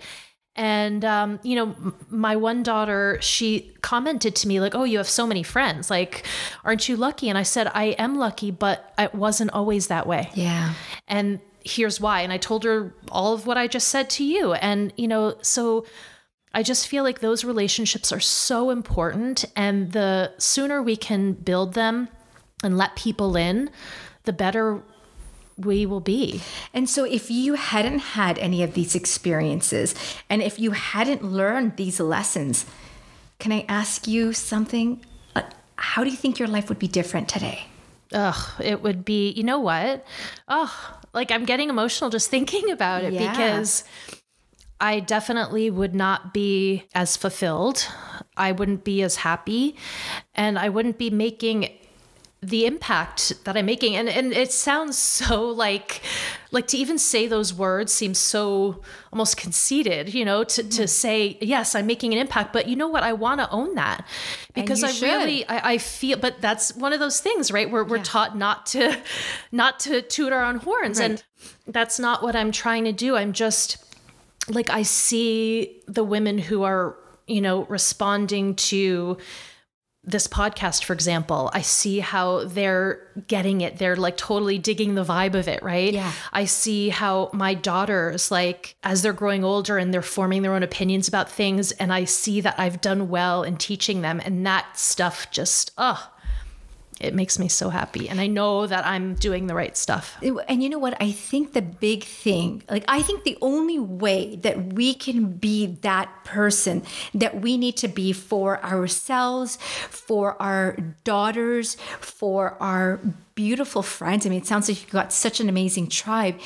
And 0.55 1.03
um, 1.03 1.39
you 1.43 1.55
know, 1.55 1.63
m- 1.63 1.95
my 2.09 2.35
one 2.35 2.61
daughter, 2.63 3.17
she 3.21 3.73
commented 3.81 4.35
to 4.37 4.47
me 4.47 4.61
like, 4.61 4.75
"Oh, 4.75 4.83
you 4.83 4.99
have 4.99 5.09
so 5.09 5.25
many 5.25 5.43
friends. 5.43 5.89
Like, 5.89 6.25
aren't 6.63 6.87
you 6.87 6.95
lucky?" 6.95 7.27
And 7.27 7.37
I 7.37 7.43
said, 7.43 7.71
"I 7.73 7.85
am 7.97 8.17
lucky, 8.17 8.51
but 8.51 8.93
it 8.97 9.15
wasn't 9.15 9.51
always 9.51 9.87
that 9.87 10.05
way." 10.05 10.29
Yeah. 10.35 10.73
And 11.07 11.39
here's 11.65 11.99
why. 11.99 12.21
And 12.21 12.31
I 12.31 12.37
told 12.37 12.63
her 12.65 12.93
all 13.11 13.33
of 13.33 13.47
what 13.47 13.57
I 13.57 13.67
just 13.67 13.87
said 13.87 14.09
to 14.11 14.23
you. 14.23 14.53
And 14.53 14.93
you 14.95 15.07
know, 15.07 15.35
so 15.41 15.85
I 16.53 16.61
just 16.63 16.87
feel 16.87 17.03
like 17.03 17.19
those 17.19 17.43
relationships 17.43 18.11
are 18.11 18.19
so 18.19 18.69
important, 18.69 19.45
and 19.55 19.91
the 19.91 20.33
sooner 20.37 20.81
we 20.81 20.95
can 20.95 21.33
build 21.33 21.73
them 21.73 22.09
and 22.63 22.77
let 22.77 22.95
people 22.95 23.35
in, 23.35 23.69
the 24.23 24.33
better 24.33 24.81
we 25.57 25.85
will 25.85 25.99
be. 25.99 26.41
And 26.73 26.89
so, 26.89 27.03
if 27.05 27.29
you 27.31 27.55
hadn't 27.55 27.99
had 27.99 28.37
any 28.39 28.63
of 28.63 28.73
these 28.73 28.95
experiences 28.95 29.93
and 30.29 30.41
if 30.41 30.57
you 30.59 30.71
hadn't 30.71 31.23
learned 31.23 31.77
these 31.77 31.99
lessons, 31.99 32.65
can 33.39 33.51
I 33.51 33.65
ask 33.67 34.07
you 34.07 34.33
something? 34.33 35.03
Uh, 35.35 35.41
How 35.75 36.03
do 36.03 36.09
you 36.09 36.17
think 36.17 36.39
your 36.39 36.47
life 36.47 36.69
would 36.69 36.79
be 36.79 36.87
different 36.87 37.27
today? 37.29 37.65
Ugh, 38.13 38.61
it 38.61 38.81
would 38.81 39.03
be, 39.05 39.31
you 39.31 39.43
know 39.43 39.59
what? 39.59 40.05
Oh, 40.47 40.99
like 41.13 41.29
I'm 41.31 41.45
getting 41.45 41.69
emotional 41.69 42.09
just 42.09 42.29
thinking 42.35 42.71
about 42.71 43.03
it 43.03 43.13
Yeah. 43.13 43.31
because 43.31 43.83
I 44.79 44.99
definitely 44.99 45.69
would 45.69 45.95
not 45.95 46.33
be 46.33 46.85
as 46.93 47.15
fulfilled. 47.15 47.87
I 48.35 48.51
wouldn't 48.51 48.83
be 48.83 49.01
as 49.01 49.17
happy. 49.17 49.75
And 50.35 50.57
I 50.59 50.69
wouldn't 50.69 50.97
be 50.97 51.09
making 51.09 51.69
the 52.43 52.65
impact 52.65 53.31
that 53.45 53.55
I'm 53.55 53.65
making. 53.65 53.95
And 53.95 54.09
and 54.09 54.33
it 54.33 54.51
sounds 54.51 54.97
so 54.99 55.45
like 55.47 56.01
like 56.51 56.67
to 56.67 56.77
even 56.77 56.99
say 56.99 57.27
those 57.27 57.53
words 57.53 57.91
seems 57.91 58.19
so 58.19 58.81
almost 59.11 59.37
conceited, 59.37 60.13
you 60.13 60.25
know, 60.25 60.43
to, 60.43 60.61
to 60.61 60.69
mm-hmm. 60.69 60.85
say, 60.85 61.37
yes, 61.41 61.73
I'm 61.73 61.87
making 61.87 62.13
an 62.13 62.19
impact. 62.19 62.53
But 62.53 62.67
you 62.67 62.75
know 62.75 62.87
what? 62.87 63.03
I 63.03 63.13
want 63.13 63.39
to 63.39 63.49
own 63.49 63.75
that 63.75 64.05
because 64.53 64.83
I 64.83 64.91
should. 64.91 65.07
really 65.07 65.47
I, 65.47 65.73
I, 65.73 65.77
feel 65.77 66.17
but 66.17 66.41
that's 66.41 66.75
one 66.75 66.93
of 66.93 66.99
those 66.99 67.19
things, 67.19 67.51
right? 67.51 67.71
Where 67.71 67.83
we're 67.83 67.97
yeah. 67.97 68.03
taught 68.03 68.37
not 68.37 68.65
to 68.67 68.99
not 69.51 69.79
to 69.81 70.01
toot 70.01 70.33
our 70.33 70.43
own 70.43 70.57
horns. 70.57 70.99
Right. 70.99 71.11
And 71.11 71.23
that's 71.65 71.99
not 71.99 72.21
what 72.21 72.35
I'm 72.35 72.51
trying 72.51 72.83
to 72.85 72.91
do. 72.91 73.15
I'm 73.15 73.33
just 73.33 73.77
like 74.49 74.69
I 74.69 74.83
see 74.83 75.81
the 75.87 76.03
women 76.03 76.37
who 76.37 76.63
are, 76.63 76.95
you 77.27 77.41
know, 77.41 77.63
responding 77.65 78.55
to 78.55 79.17
this 80.05 80.27
podcast, 80.27 80.83
for 80.83 80.91
example, 80.91 81.49
I 81.53 81.61
see 81.61 81.99
how 81.99 82.43
they're 82.43 83.07
getting 83.29 83.61
it. 83.61 83.77
They're 83.77 83.95
like 83.95 84.17
totally 84.17 84.57
digging 84.57 84.95
the 84.95 85.05
vibe 85.05 85.33
of 85.33 85.47
it, 85.47 85.63
right? 85.63 85.93
Yeah. 85.93 86.11
I 86.33 86.43
see 86.43 86.89
how 86.89 87.29
my 87.31 87.53
daughters, 87.53 88.29
like, 88.29 88.75
as 88.83 89.01
they're 89.01 89.13
growing 89.13 89.45
older 89.45 89.77
and 89.77 89.93
they're 89.93 90.01
forming 90.01 90.41
their 90.41 90.55
own 90.55 90.63
opinions 90.63 91.07
about 91.07 91.31
things, 91.31 91.71
and 91.71 91.93
I 91.93 92.03
see 92.03 92.41
that 92.41 92.59
I've 92.59 92.81
done 92.81 93.07
well 93.07 93.43
in 93.43 93.55
teaching 93.55 94.01
them. 94.01 94.21
And 94.25 94.45
that 94.45 94.77
stuff 94.77 95.31
just, 95.31 95.71
oh, 95.77 96.11
it 97.03 97.13
makes 97.13 97.37
me 97.37 97.47
so 97.47 97.69
happy 97.69 98.07
and 98.09 98.19
i 98.19 98.27
know 98.27 98.65
that 98.67 98.85
i'm 98.85 99.15
doing 99.15 99.47
the 99.47 99.55
right 99.55 99.77
stuff. 99.77 100.17
And 100.21 100.63
you 100.63 100.69
know 100.69 100.79
what? 100.79 100.95
I 101.01 101.11
think 101.11 101.53
the 101.53 101.61
big 101.61 102.03
thing 102.03 102.63
like 102.69 102.85
i 102.87 103.01
think 103.01 103.23
the 103.23 103.37
only 103.41 103.79
way 103.79 104.35
that 104.37 104.73
we 104.73 104.93
can 104.93 105.33
be 105.33 105.65
that 105.81 106.09
person 106.23 106.83
that 107.13 107.41
we 107.41 107.57
need 107.57 107.77
to 107.77 107.87
be 107.87 108.13
for 108.13 108.63
ourselves 108.63 109.57
for 109.89 110.41
our 110.41 110.77
daughters 111.03 111.75
for 111.99 112.55
our 112.61 112.99
beautiful 113.35 113.81
friends 113.81 114.25
i 114.25 114.29
mean 114.29 114.41
it 114.41 114.47
sounds 114.47 114.69
like 114.69 114.81
you've 114.81 114.91
got 114.91 115.11
such 115.11 115.39
an 115.39 115.49
amazing 115.49 115.87
tribe 115.87 116.39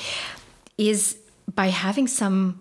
is 0.77 1.17
by 1.53 1.67
having 1.67 2.07
some 2.07 2.59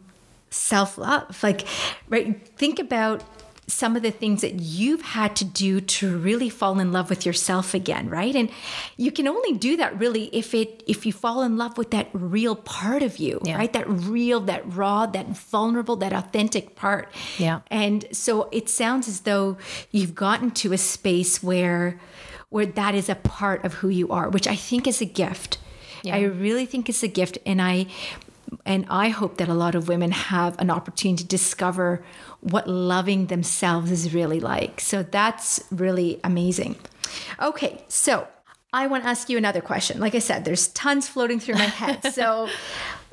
self-love. 0.51 1.43
Like 1.43 1.67
right 2.09 2.47
think 2.57 2.79
about 2.79 3.23
some 3.69 3.97
of 3.97 4.03
the 4.03 4.11
things 4.11 4.43
that 4.43 4.61
you've 4.61 5.03
had 5.03 5.35
to 5.37 5.45
do 5.45 5.81
to 5.81 6.17
really 6.17 6.49
fall 6.49 6.79
in 6.79 6.93
love 6.93 7.11
with 7.11 7.27
yourself 7.27 7.75
again 7.75 8.09
right? 8.09 8.35
And 8.35 8.51
you 8.97 9.11
can 9.11 9.27
only 9.27 9.53
do 9.53 9.77
that 9.77 9.99
really 9.99 10.25
if 10.33 10.55
it 10.55 10.83
if 10.87 11.05
you 11.05 11.13
fall 11.13 11.43
in 11.43 11.57
love 11.57 11.77
with 11.77 11.91
that 11.91 12.09
real 12.13 12.57
part 12.57 13.03
of 13.03 13.19
you 13.19 13.41
yeah. 13.45 13.57
right? 13.57 13.73
That 13.73 13.89
real 13.89 14.41
that 14.41 14.63
raw 14.75 15.07
that 15.07 15.29
vulnerable 15.29 15.97
that 15.97 16.13
authentic 16.13 16.77
part. 16.77 17.13
Yeah. 17.39 17.61
And 17.71 18.07
so 18.13 18.49
it 18.53 18.69
sounds 18.69 19.09
as 19.09 19.21
though 19.21 19.57
you've 19.91 20.15
gotten 20.15 20.51
to 20.53 20.73
a 20.73 20.79
space 20.79 21.43
where 21.43 22.01
where 22.49 22.67
that 22.67 22.95
is 22.95 23.09
a 23.09 23.17
part 23.17 23.65
of 23.65 23.75
who 23.75 23.89
you 23.89 24.09
are 24.11 24.29
which 24.31 24.47
i 24.47 24.55
think 24.55 24.87
is 24.87 25.01
a 25.01 25.05
gift. 25.05 25.59
Yeah. 26.03 26.15
i 26.15 26.23
really 26.23 26.67
think 26.67 26.89
it's 26.89 27.03
a 27.03 27.09
gift 27.09 27.39
and 27.45 27.61
i 27.61 27.87
and 28.65 28.87
I 28.89 29.09
hope 29.09 29.39
that 29.39 29.49
a 29.49 29.55
lot 29.55 29.75
of 29.75 29.89
women 29.89 30.11
have 30.13 30.59
an 30.61 30.71
opportunity 30.71 31.23
to 31.23 31.29
discover 31.29 32.05
what 32.51 32.69
loving 32.69 33.27
themselves 33.27 33.91
is 33.91 34.15
really 34.15 34.39
like. 34.39 34.81
So 34.81 35.03
that's 35.03 35.63
really 35.71 36.21
amazing. 36.23 36.77
Okay, 37.43 37.83
so 37.89 38.29
I 38.73 38.87
want 38.87 39.03
to 39.05 39.09
ask 39.09 39.29
you 39.29 39.37
another 39.37 39.61
question. 39.61 39.99
Like 39.99 40.15
I 40.15 40.21
said, 40.21 40.45
there's 40.45 40.69
tons 40.69 41.09
floating 41.09 41.41
through 41.41 41.57
my 41.57 41.65
head. 41.65 42.01
So, 42.13 42.49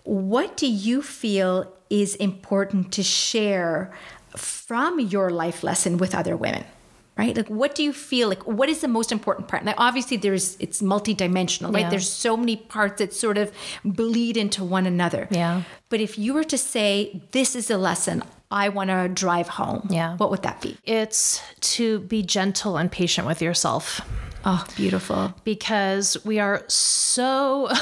what 0.04 0.58
do 0.58 0.68
you 0.68 1.02
feel 1.02 1.72
is 1.90 2.16
important 2.16 2.92
to 2.94 3.04
share 3.04 3.94
from 4.36 5.00
your 5.00 5.30
life 5.30 5.64
lesson 5.64 5.98
with 5.98 6.14
other 6.14 6.36
women? 6.36 6.66
Right 7.18 7.36
like 7.36 7.50
what 7.50 7.76
do 7.76 7.84
you 7.84 7.94
feel 7.94 8.28
like 8.28 8.46
what 8.46 8.70
is 8.70 8.82
the 8.82 8.88
most 8.88 9.12
important 9.12 9.48
part 9.48 9.64
now 9.64 9.74
obviously 9.78 10.18
there's 10.18 10.58
it's 10.60 10.82
multidimensional 10.82 11.74
right 11.74 11.82
yeah. 11.82 11.90
there's 11.90 12.10
so 12.10 12.36
many 12.36 12.56
parts 12.56 13.00
that 13.00 13.14
sort 13.14 13.38
of 13.38 13.52
bleed 13.84 14.38
into 14.38 14.64
one 14.64 14.86
another 14.86 15.28
yeah 15.32 15.64
but 15.90 16.00
if 16.00 16.18
you 16.18 16.34
were 16.34 16.44
to 16.44 16.58
say 16.58 17.22
this 17.32 17.56
is 17.56 17.70
a 17.70 17.78
lesson 17.78 18.24
I 18.52 18.70
want 18.70 18.92
to 18.92 19.10
drive 19.10 19.48
home. 19.48 19.88
Yeah. 19.90 20.16
What 20.18 20.30
would 20.30 20.44
that 20.44 20.62
be? 20.62 20.78
It's 20.84 21.42
to 21.74 22.02
be 22.02 22.22
gentle 22.22 22.78
and 22.78 22.92
patient 22.92 23.26
with 23.26 23.42
yourself. 23.42 24.02
Oh, 24.46 24.66
beautiful. 24.76 25.34
Because 25.44 26.18
we 26.26 26.40
are 26.40 26.64
so. 26.68 27.70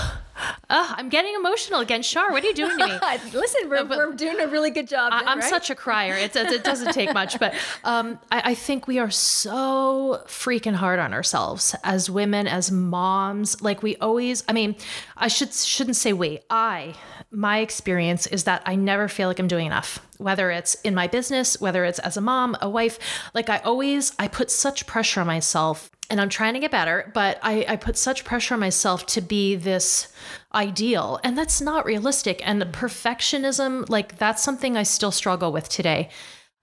Oh, 0.71 0.93
I'm 0.97 1.09
getting 1.09 1.35
emotional 1.35 1.81
again. 1.81 2.01
Shar, 2.01 2.31
what 2.31 2.43
are 2.43 2.47
you 2.47 2.55
doing 2.55 2.75
to 2.75 2.87
me? 2.87 2.93
Listen, 3.33 3.69
we're, 3.69 3.85
we're 3.85 4.13
doing 4.13 4.39
a 4.39 4.47
really 4.47 4.71
good 4.71 4.87
job. 4.87 5.13
I, 5.13 5.31
am 5.31 5.37
right? 5.37 5.47
such 5.47 5.69
a 5.69 5.75
crier. 5.75 6.15
It, 6.15 6.35
it 6.35 6.63
doesn't 6.63 6.93
take 6.93 7.13
much, 7.13 7.37
but 7.37 7.53
um, 7.83 8.17
I, 8.31 8.41
I 8.45 8.55
think 8.55 8.87
we 8.87 8.97
are 8.97 9.11
so 9.11 10.23
freaking 10.25 10.73
hard 10.73 10.97
on 10.97 11.13
ourselves 11.13 11.75
as 11.83 12.09
women, 12.09 12.47
as 12.47 12.71
moms. 12.71 13.61
Like 13.61 13.83
we 13.83 13.97
always. 13.97 14.43
I 14.47 14.53
mean, 14.53 14.75
I 15.15 15.27
should 15.27 15.53
shouldn't 15.53 15.97
say 15.97 16.11
we. 16.11 16.39
I 16.49 16.95
my 17.31 17.59
experience 17.59 18.25
is 18.27 18.43
that 18.43 18.61
I 18.65 18.75
never 18.75 19.07
feel 19.07 19.27
like 19.27 19.39
I'm 19.39 19.47
doing 19.47 19.67
enough, 19.67 19.99
whether 20.17 20.51
it's 20.51 20.75
in 20.75 20.95
my 20.95 21.07
business, 21.07 21.59
whether 21.61 21.85
it's 21.85 21.99
as 21.99 22.17
a 22.17 22.21
mom, 22.21 22.57
a 22.61 22.69
wife. 22.69 22.97
Like 23.33 23.49
I 23.49 23.57
always, 23.59 24.13
I 24.17 24.27
put 24.27 24.49
such 24.49 24.87
pressure 24.87 25.21
on 25.21 25.27
myself 25.27 25.91
and 26.11 26.19
I'm 26.19 26.27
trying 26.27 26.55
to 26.55 26.59
get 26.59 26.71
better, 26.71 27.09
but 27.13 27.39
I, 27.41 27.65
I 27.69 27.75
put 27.77 27.97
such 27.97 28.25
pressure 28.25 28.53
on 28.53 28.59
myself 28.59 29.05
to 29.07 29.21
be 29.21 29.55
this 29.55 30.09
ideal. 30.53 31.21
And 31.23 31.37
that's 31.37 31.61
not 31.61 31.85
realistic. 31.85 32.45
And 32.45 32.61
perfectionism, 32.63 33.89
like 33.89 34.17
that's 34.17 34.43
something 34.43 34.75
I 34.75 34.83
still 34.83 35.11
struggle 35.11 35.53
with 35.53 35.69
today. 35.69 36.09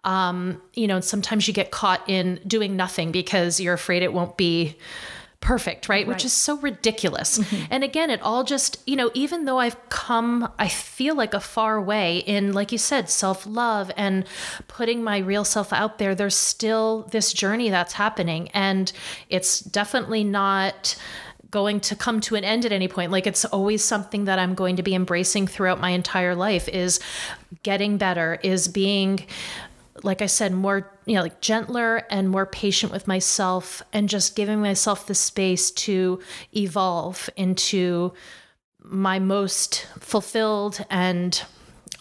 Um, 0.05 0.61
you 0.75 0.87
know, 0.87 1.01
sometimes 1.01 1.49
you 1.49 1.55
get 1.55 1.71
caught 1.71 2.07
in 2.11 2.41
doing 2.47 2.77
nothing 2.77 3.11
because 3.11 3.59
you're 3.59 3.73
afraid 3.73 4.03
it 4.03 4.13
won't 4.13 4.37
be 4.37 4.77
perfect, 5.41 5.89
right? 5.89 6.07
right. 6.07 6.09
Which 6.09 6.25
is 6.25 6.33
so 6.33 6.57
ridiculous. 6.59 7.39
Mm-hmm. 7.39 7.65
And 7.71 7.85
again, 7.85 8.11
it 8.11 8.21
all 8.23 8.45
just, 8.45 8.83
you 8.87 8.97
know, 8.97 9.11
even 9.15 9.45
though 9.45 9.59
I've 9.59 9.89
come, 9.89 10.53
I 10.59 10.69
feel 10.69 11.15
like 11.15 11.35
a 11.35 11.41
far 11.41 11.81
way 11.81 12.19
in, 12.19 12.53
like 12.53 12.73
you 12.73 12.79
said, 12.79 13.09
self 13.09 13.47
love 13.47 13.91
and 13.97 14.25
putting 14.67 15.03
my 15.03 15.19
real 15.19 15.45
self 15.45 15.73
out 15.73 15.99
there, 15.99 16.15
there's 16.15 16.37
still 16.37 17.09
this 17.11 17.33
journey 17.33 17.71
that's 17.71 17.95
happening. 17.95 18.49
And 18.53 18.93
it's 19.29 19.61
definitely 19.61 20.25
not 20.25 20.97
going 21.51 21.81
to 21.81 21.97
come 21.97 22.21
to 22.21 22.35
an 22.35 22.45
end 22.45 22.67
at 22.67 22.73
any 22.73 22.89
point 22.89 23.11
like 23.11 23.27
it's 23.27 23.45
always 23.47 23.83
something 23.83 24.27
that 24.27 24.39
i'm 24.39 24.55
going 24.55 24.77
to 24.77 24.83
be 24.83 24.95
embracing 24.95 25.47
throughout 25.47 25.81
my 25.81 25.91
entire 25.91 26.35
life 26.35 26.69
is 26.69 27.01
getting 27.63 27.97
better 27.97 28.39
is 28.43 28.69
being 28.69 29.25
like 30.03 30.23
I 30.23 30.27
said, 30.27 30.53
more, 30.53 30.91
you 31.07 31.15
know, 31.15 31.23
like 31.23 31.41
gentler 31.41 32.03
and 32.11 32.29
more 32.29 32.47
patient 32.47 32.93
with 32.93 33.07
myself 33.07 33.83
and 33.93 34.09
just 34.09 34.37
giving 34.37 34.61
myself 34.61 35.07
the 35.07 35.15
space 35.15 35.71
to 35.73 36.21
evolve 36.57 37.31
into 37.37 38.13
my 38.81 39.19
most 39.19 39.87
fulfilled 39.99 40.85
and 40.89 41.43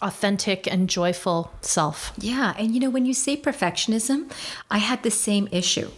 authentic 0.00 0.66
and 0.66 0.88
joyful 0.88 1.52
self. 1.60 2.12
Yeah. 2.18 2.54
And 2.58 2.74
you 2.74 2.80
know, 2.80 2.90
when 2.90 3.06
you 3.06 3.14
say 3.14 3.36
perfectionism, 3.36 4.30
I 4.70 4.78
had 4.78 5.02
the 5.02 5.10
same 5.10 5.48
issue. 5.50 5.90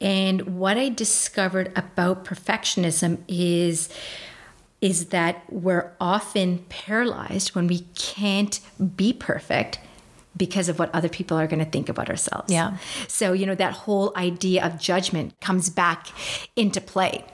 And 0.00 0.58
what 0.58 0.76
I 0.76 0.88
discovered 0.88 1.72
about 1.76 2.24
perfectionism 2.24 3.18
is 3.28 3.88
is 4.80 5.06
that 5.06 5.42
we're 5.50 5.90
often 5.98 6.58
paralyzed 6.68 7.54
when 7.54 7.66
we 7.66 7.80
can't 7.94 8.60
be 8.96 9.14
perfect 9.14 9.78
because 10.36 10.68
of 10.68 10.78
what 10.78 10.94
other 10.94 11.08
people 11.08 11.36
are 11.36 11.46
going 11.46 11.64
to 11.64 11.70
think 11.70 11.88
about 11.88 12.08
ourselves. 12.10 12.52
Yeah. 12.52 12.76
So, 13.08 13.32
you 13.32 13.46
know, 13.46 13.54
that 13.54 13.72
whole 13.72 14.12
idea 14.16 14.64
of 14.64 14.78
judgment 14.78 15.38
comes 15.40 15.70
back 15.70 16.08
into 16.56 16.80
play. 16.80 17.24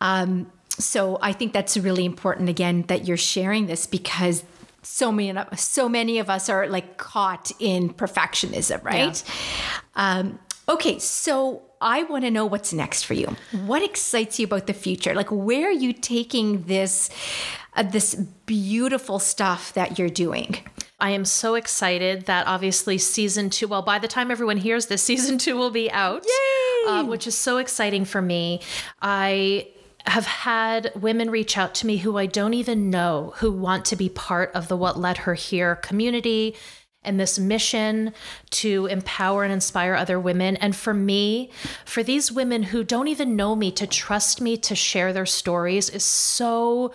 Um, 0.00 0.50
so 0.70 1.18
I 1.20 1.32
think 1.32 1.52
that's 1.52 1.76
really 1.76 2.04
important 2.04 2.48
again 2.48 2.84
that 2.88 3.06
you're 3.06 3.16
sharing 3.16 3.66
this 3.66 3.86
because 3.86 4.44
so 4.82 5.12
many 5.12 5.38
so 5.56 5.88
many 5.88 6.18
of 6.18 6.30
us 6.30 6.48
are 6.48 6.66
like 6.68 6.96
caught 6.96 7.50
in 7.58 7.92
perfectionism, 7.92 8.82
right? 8.84 9.22
Yeah. 9.26 9.80
Um, 9.96 10.38
okay, 10.68 10.98
so 10.98 11.62
I 11.80 12.04
want 12.04 12.24
to 12.24 12.30
know 12.30 12.46
what's 12.46 12.72
next 12.72 13.04
for 13.04 13.14
you. 13.14 13.36
What 13.66 13.82
excites 13.82 14.38
you 14.38 14.46
about 14.46 14.66
the 14.66 14.74
future? 14.74 15.14
Like, 15.14 15.30
where 15.30 15.68
are 15.68 15.72
you 15.72 15.92
taking 15.92 16.62
this 16.64 17.10
this 17.82 18.14
beautiful 18.46 19.18
stuff 19.18 19.72
that 19.74 19.98
you're 19.98 20.08
doing? 20.08 20.56
I 21.00 21.10
am 21.10 21.24
so 21.24 21.54
excited 21.54 22.26
that 22.26 22.46
obviously 22.46 22.98
season 22.98 23.50
two, 23.50 23.68
well, 23.68 23.82
by 23.82 23.98
the 23.98 24.08
time 24.08 24.30
everyone 24.30 24.56
hears 24.56 24.86
this, 24.86 25.02
season 25.04 25.38
two 25.38 25.56
will 25.56 25.70
be 25.70 25.90
out, 25.90 26.24
uh, 26.86 27.04
which 27.04 27.26
is 27.26 27.36
so 27.36 27.58
exciting 27.58 28.04
for 28.04 28.20
me. 28.20 28.60
I 29.00 29.68
have 30.06 30.26
had 30.26 30.90
women 30.94 31.30
reach 31.30 31.58
out 31.58 31.74
to 31.76 31.86
me 31.86 31.98
who 31.98 32.16
I 32.16 32.26
don't 32.26 32.54
even 32.54 32.90
know 32.90 33.34
who 33.36 33.52
want 33.52 33.84
to 33.86 33.96
be 33.96 34.08
part 34.08 34.50
of 34.54 34.68
the 34.68 34.76
What 34.76 34.98
Led 34.98 35.18
Her 35.18 35.34
Here 35.34 35.76
community 35.76 36.56
and 37.02 37.20
this 37.20 37.38
mission 37.38 38.12
to 38.50 38.86
empower 38.86 39.44
and 39.44 39.52
inspire 39.52 39.94
other 39.94 40.18
women. 40.18 40.56
And 40.56 40.74
for 40.74 40.92
me, 40.92 41.50
for 41.84 42.02
these 42.02 42.32
women 42.32 42.64
who 42.64 42.82
don't 42.82 43.08
even 43.08 43.36
know 43.36 43.54
me, 43.54 43.70
to 43.72 43.86
trust 43.86 44.40
me 44.40 44.56
to 44.58 44.74
share 44.74 45.12
their 45.12 45.26
stories 45.26 45.88
is 45.90 46.04
so 46.04 46.92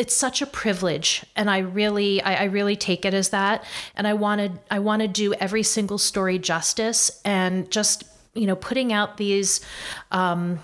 it's 0.00 0.16
such 0.16 0.40
a 0.40 0.46
privilege 0.46 1.22
and 1.36 1.50
i 1.50 1.58
really 1.58 2.22
I, 2.22 2.34
I, 2.34 2.44
really 2.44 2.74
take 2.74 3.04
it 3.04 3.12
as 3.12 3.28
that 3.28 3.62
and 3.94 4.06
i 4.06 4.14
wanted 4.14 4.58
i 4.70 4.78
want 4.78 5.02
to 5.02 5.08
do 5.08 5.34
every 5.34 5.62
single 5.62 5.98
story 5.98 6.38
justice 6.38 7.20
and 7.22 7.70
just 7.70 8.04
you 8.32 8.46
know 8.46 8.56
putting 8.56 8.94
out 8.94 9.18
these 9.18 9.60
um 10.10 10.58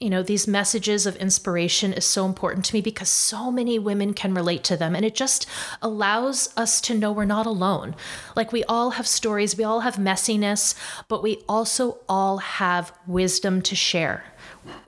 you 0.00 0.10
know, 0.10 0.24
these 0.24 0.48
messages 0.48 1.06
of 1.06 1.14
inspiration 1.18 1.92
is 1.92 2.04
so 2.04 2.26
important 2.26 2.64
to 2.64 2.74
me 2.74 2.80
because 2.80 3.08
so 3.08 3.52
many 3.52 3.78
women 3.78 4.14
can 4.14 4.34
relate 4.34 4.64
to 4.64 4.76
them. 4.76 4.96
And 4.96 5.04
it 5.04 5.14
just 5.14 5.46
allows 5.80 6.52
us 6.56 6.80
to 6.80 6.94
know 6.94 7.12
we're 7.12 7.24
not 7.24 7.46
alone. 7.46 7.94
Like 8.34 8.50
we 8.50 8.64
all 8.64 8.90
have 8.90 9.06
stories, 9.06 9.56
we 9.56 9.62
all 9.62 9.78
have 9.80 9.94
messiness, 9.94 10.74
but 11.06 11.22
we 11.22 11.44
also 11.48 11.98
all 12.08 12.38
have 12.38 12.92
wisdom 13.06 13.62
to 13.62 13.76
share. 13.76 14.24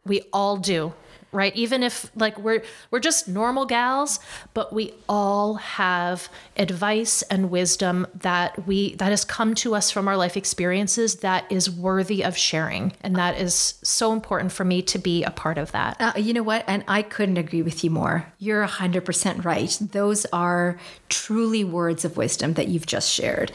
We 0.05 0.23
all 0.33 0.57
do 0.57 0.95
right? 1.35 1.55
Even 1.57 1.83
if 1.83 2.11
like 2.15 2.39
we're 2.39 2.63
we're 2.91 3.01
just 3.01 3.29
normal 3.29 3.67
gals 3.67 4.21
but 4.55 4.73
we 4.73 4.95
all 5.09 5.55
have 5.55 6.29
advice 6.57 7.23
and 7.23 7.51
wisdom 7.51 8.07
that 8.15 8.67
we 8.67 8.95
that 8.97 9.11
has 9.11 9.25
come 9.25 9.55
to 9.55 9.75
us 9.75 9.91
from 9.91 10.09
our 10.09 10.17
life 10.17 10.37
experiences 10.37 11.17
that 11.17 11.51
is 11.51 11.71
worthy 11.71 12.25
of 12.25 12.37
sharing. 12.37 12.93
And 13.03 13.17
that 13.17 13.39
is 13.41 13.75
so 13.83 14.13
important 14.13 14.53
for 14.53 14.65
me 14.65 14.83
to 14.83 14.99
be 14.99 15.25
a 15.25 15.31
part 15.31 15.59
of 15.59 15.73
that. 15.73 15.97
Uh, 16.01 16.13
you 16.17 16.33
know 16.33 16.43
what? 16.43 16.65
And 16.67 16.85
i 16.89 17.03
couldn't 17.03 17.37
agree 17.37 17.63
with 17.63 17.83
you 17.83 17.91
more. 17.91 18.33
You're 18.39 18.67
100% 18.67 19.45
right. 19.45 19.77
Those 19.81 20.27
are 20.27 20.79
truly 21.09 21.65
words 21.65 22.05
of 22.05 22.17
wisdom 22.17 22.55
that 22.55 22.69
you've 22.69 22.87
just 22.87 23.11
shared. 23.11 23.53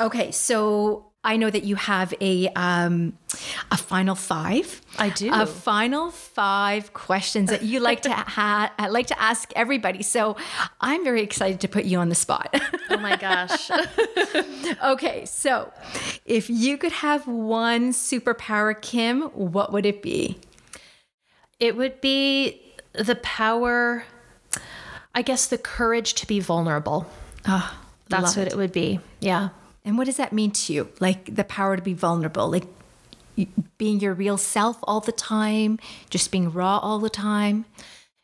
Okay 0.00 0.30
so 0.30 1.11
I 1.24 1.36
know 1.36 1.50
that 1.50 1.62
you 1.62 1.76
have 1.76 2.12
a 2.20 2.48
um, 2.48 3.16
a 3.70 3.76
final 3.76 4.16
five. 4.16 4.80
I 4.98 5.10
do 5.10 5.30
a 5.32 5.46
final 5.46 6.10
five 6.10 6.92
questions 6.94 7.50
that 7.50 7.62
you 7.62 7.78
like 7.78 8.02
to 8.02 8.12
ha- 8.12 8.72
like 8.90 9.06
to 9.06 9.22
ask 9.22 9.52
everybody. 9.54 10.02
So 10.02 10.36
I'm 10.80 11.04
very 11.04 11.22
excited 11.22 11.60
to 11.60 11.68
put 11.68 11.84
you 11.84 11.98
on 11.98 12.08
the 12.08 12.16
spot. 12.16 12.52
oh 12.90 12.96
my 12.96 13.16
gosh. 13.16 13.70
okay, 14.84 15.24
so 15.24 15.72
if 16.24 16.50
you 16.50 16.76
could 16.76 16.92
have 16.92 17.28
one 17.28 17.92
superpower, 17.92 18.80
Kim, 18.80 19.22
what 19.22 19.72
would 19.72 19.86
it 19.86 20.02
be? 20.02 20.38
It 21.60 21.76
would 21.76 22.00
be 22.00 22.60
the 22.94 23.14
power, 23.16 24.04
I 25.14 25.22
guess, 25.22 25.46
the 25.46 25.58
courage 25.58 26.14
to 26.14 26.26
be 26.26 26.40
vulnerable. 26.40 27.06
Oh, 27.46 27.78
That's 28.08 28.36
what 28.36 28.48
it. 28.48 28.54
it 28.54 28.56
would 28.56 28.72
be. 28.72 28.98
Yeah. 29.20 29.50
And 29.84 29.98
what 29.98 30.04
does 30.04 30.16
that 30.16 30.32
mean 30.32 30.50
to 30.52 30.72
you? 30.72 30.88
Like 31.00 31.34
the 31.34 31.44
power 31.44 31.76
to 31.76 31.82
be 31.82 31.94
vulnerable, 31.94 32.50
like 32.50 32.66
being 33.78 34.00
your 34.00 34.14
real 34.14 34.36
self 34.36 34.78
all 34.84 35.00
the 35.00 35.12
time, 35.12 35.78
just 36.10 36.30
being 36.30 36.52
raw 36.52 36.78
all 36.78 36.98
the 36.98 37.10
time? 37.10 37.64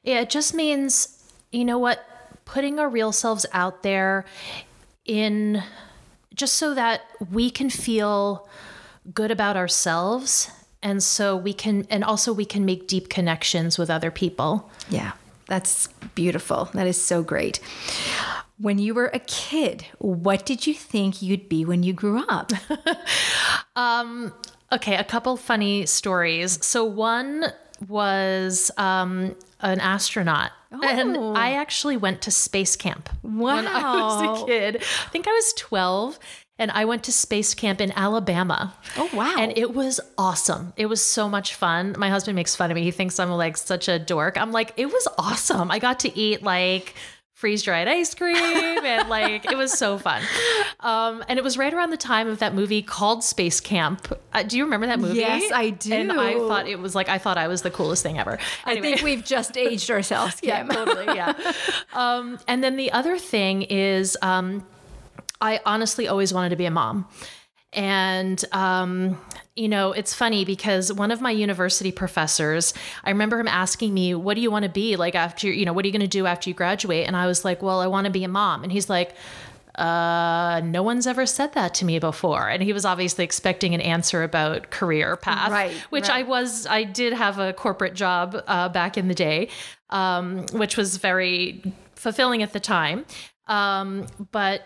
Yeah, 0.03 0.21
it 0.21 0.31
just 0.31 0.55
means, 0.55 1.23
you 1.51 1.65
know 1.65 1.79
what, 1.79 2.05
putting 2.45 2.79
our 2.79 2.89
real 2.89 3.13
selves 3.13 3.45
out 3.53 3.83
there 3.83 4.25
in 5.05 5.63
just 6.35 6.55
so 6.55 6.75
that 6.75 7.03
we 7.31 7.51
can 7.51 7.71
feel 7.71 8.49
good 9.13 9.31
about 9.31 9.57
ourselves 9.57 10.51
and 10.83 11.03
so 11.03 11.37
we 11.37 11.53
can 11.53 11.87
and 11.91 12.05
also 12.05 12.33
we 12.33 12.45
can 12.45 12.65
make 12.65 12.87
deep 12.87 13.09
connections 13.09 13.79
with 13.79 13.91
other 13.91 14.11
people. 14.11 14.71
Yeah. 14.89 15.13
That's 15.49 15.89
beautiful. 16.15 16.71
That 16.75 16.87
is 16.87 17.03
so 17.03 17.23
great. 17.23 17.59
When 18.59 18.79
you 18.79 18.95
were 18.95 19.11
a 19.15 19.19
kid, 19.21 19.87
what 19.99 20.45
did 20.45 20.67
you 20.67 20.75
think 20.75 21.23
you'd 21.23 21.49
be 21.49 21.65
when 21.65 21.83
you 21.83 21.93
grew 21.93 22.25
up? 22.29 22.53
um, 23.77 24.33
okay, 24.73 24.97
a 24.97 25.05
couple 25.05 25.37
funny 25.37 25.87
stories. 25.87 26.65
So 26.65 26.85
one 26.85 27.47
was 27.87 28.71
um, 28.77 29.37
an 29.61 29.81
astronaut. 29.81 30.53
Oh. 30.71 30.81
And 30.83 31.17
I 31.39 31.53
actually 31.53 31.97
went 31.97 32.21
to 32.23 32.31
space 32.31 32.77
camp 32.77 33.09
wow. 33.29 33.57
when 33.57 33.67
I 33.67 33.83
was 33.83 34.43
a 34.43 34.47
kid. 34.47 34.77
I 34.77 35.09
think 35.11 35.29
I 35.29 35.33
was 35.33 35.53
12 35.55 36.19
and 36.59 36.71
I 36.73 36.85
went 36.85 37.05
to 37.05 37.13
space 37.13 37.55
camp 37.55 37.81
in 37.81 37.93
Alabama. 37.93 38.75
Oh 38.97 39.09
wow. 39.13 39.37
And 39.39 39.57
it 39.57 39.75
was 39.75 40.01
awesome. 40.17 40.73
It 40.77 40.87
was 40.87 41.05
so 41.05 41.29
much 41.29 41.55
fun. 41.55 41.95
My 41.97 42.11
husband 42.11 42.35
makes 42.37 42.57
fun 42.57 42.71
of 42.71 42.75
me. 42.75 42.83
He 42.83 42.91
thinks 42.91 43.19
I'm 43.21 43.31
like 43.31 43.57
such 43.57 43.89
a 43.89 43.99
dork. 43.99 44.37
I'm 44.37 44.53
like, 44.53 44.73
it 44.77 44.87
was 44.87 45.07
awesome. 45.19 45.71
I 45.71 45.79
got 45.79 46.01
to 46.01 46.19
eat 46.19 46.43
like 46.43 46.95
freeze 47.39 47.63
dried 47.63 47.87
ice 47.87 48.17
cream 48.17 48.35
and 48.37 49.09
like 49.09 49.49
it 49.49 49.57
was 49.57 49.73
so 49.73 49.97
fun. 49.97 50.21
Um, 50.81 51.25
and 51.29 51.39
it 51.39 51.45
was 51.45 51.57
right 51.57 51.73
around 51.73 51.91
the 51.91 51.97
time 51.97 52.27
of 52.27 52.41
that 52.41 52.53
movie 52.53 52.83
called 52.83 53.23
Space 53.23 53.61
Camp. 53.61 54.13
Uh, 54.33 54.43
do 54.43 54.59
you 54.59 54.65
remember 54.65 54.89
that 54.89 54.99
movie? 54.99 55.21
Yes, 55.21 55.53
I 55.55 55.71
do. 55.71 55.93
And 55.93 56.11
I 56.13 56.35
thought 56.35 56.67
it 56.67 56.81
was 56.81 56.97
like 56.97 57.09
I 57.09 57.19
thought 57.19 57.39
I 57.39 57.47
was 57.47 57.63
the 57.63 57.71
coolest 57.71 58.03
thing 58.03 58.19
ever. 58.19 58.41
Anyway. 58.67 58.89
I 58.89 58.91
think 58.91 59.03
we've 59.03 59.25
just 59.25 59.57
aged 59.57 59.89
ourselves. 59.89 60.41
yeah, 60.43 60.65
totally. 60.65 61.07
Yeah. 61.07 61.33
Um, 61.93 62.41
and 62.49 62.65
then 62.65 62.75
the 62.75 62.91
other 62.91 63.17
thing 63.19 63.63
is, 63.63 64.17
um, 64.21 64.67
I 65.41 65.61
honestly 65.65 66.09
always 66.09 66.35
wanted 66.35 66.49
to 66.49 66.57
be 66.57 66.65
a 66.65 66.73
mom. 66.73 67.07
And, 67.73 68.43
um, 68.53 69.21
you 69.55 69.69
know, 69.69 69.93
it's 69.93 70.15
funny 70.15 70.45
because 70.45 70.93
one 70.93 71.11
of 71.11 71.21
my 71.21 71.31
university 71.31 71.93
professors, 71.93 72.73
I 73.05 73.11
remember 73.11 73.39
him 73.39 73.49
asking 73.49 73.93
me, 73.93 74.15
What 74.15 74.35
do 74.35 74.41
you 74.41 74.51
want 74.51 74.63
to 74.63 74.71
be 74.71 74.97
like 74.97 75.15
after, 75.15 75.51
you 75.51 75.67
know, 75.67 75.73
what 75.73 75.85
are 75.85 75.89
you 75.89 75.93
going 75.93 76.01
to 76.01 76.09
do 76.09 76.27
after 76.27 76.49
you 76.49 76.55
graduate? 76.55 77.07
And 77.07 77.17
I 77.17 77.27
was 77.27 77.45
like, 77.45 77.63
Well, 77.63 77.81
I 77.81 77.87
want 77.87 78.07
to 78.07 78.11
be 78.11 78.25
a 78.25 78.29
mom. 78.29 78.63
And 78.63 78.73
he's 78.73 78.89
like, 78.89 79.15
uh, 79.79 80.61
no 80.65 80.83
one's 80.83 81.07
ever 81.07 81.25
said 81.25 81.53
that 81.53 81.73
to 81.73 81.85
me 81.85 82.01
before. 82.01 82.49
And 82.49 82.63
he 82.63 82.73
was 82.73 82.85
obviously 82.85 83.25
expecting 83.25 83.75
an 83.75 83.81
answer 83.81 84.25
about 84.25 84.71
career 84.71 85.17
path, 85.17 85.53
right? 85.53 85.73
Which 85.91 86.09
right. 86.09 86.25
I 86.27 86.29
was, 86.29 86.67
I 86.67 86.83
did 86.83 87.13
have 87.13 87.39
a 87.39 87.53
corporate 87.53 87.95
job 87.95 88.43
uh, 88.49 88.69
back 88.71 88.99
in 88.99 89.07
the 89.07 89.15
day, 89.15 89.51
um, 89.91 90.47
which 90.53 90.77
was 90.77 90.97
very 90.97 91.63
fulfilling 91.95 92.43
at 92.43 92.53
the 92.53 92.61
time. 92.61 93.07
Um, 93.47 94.07
but, 94.33 94.63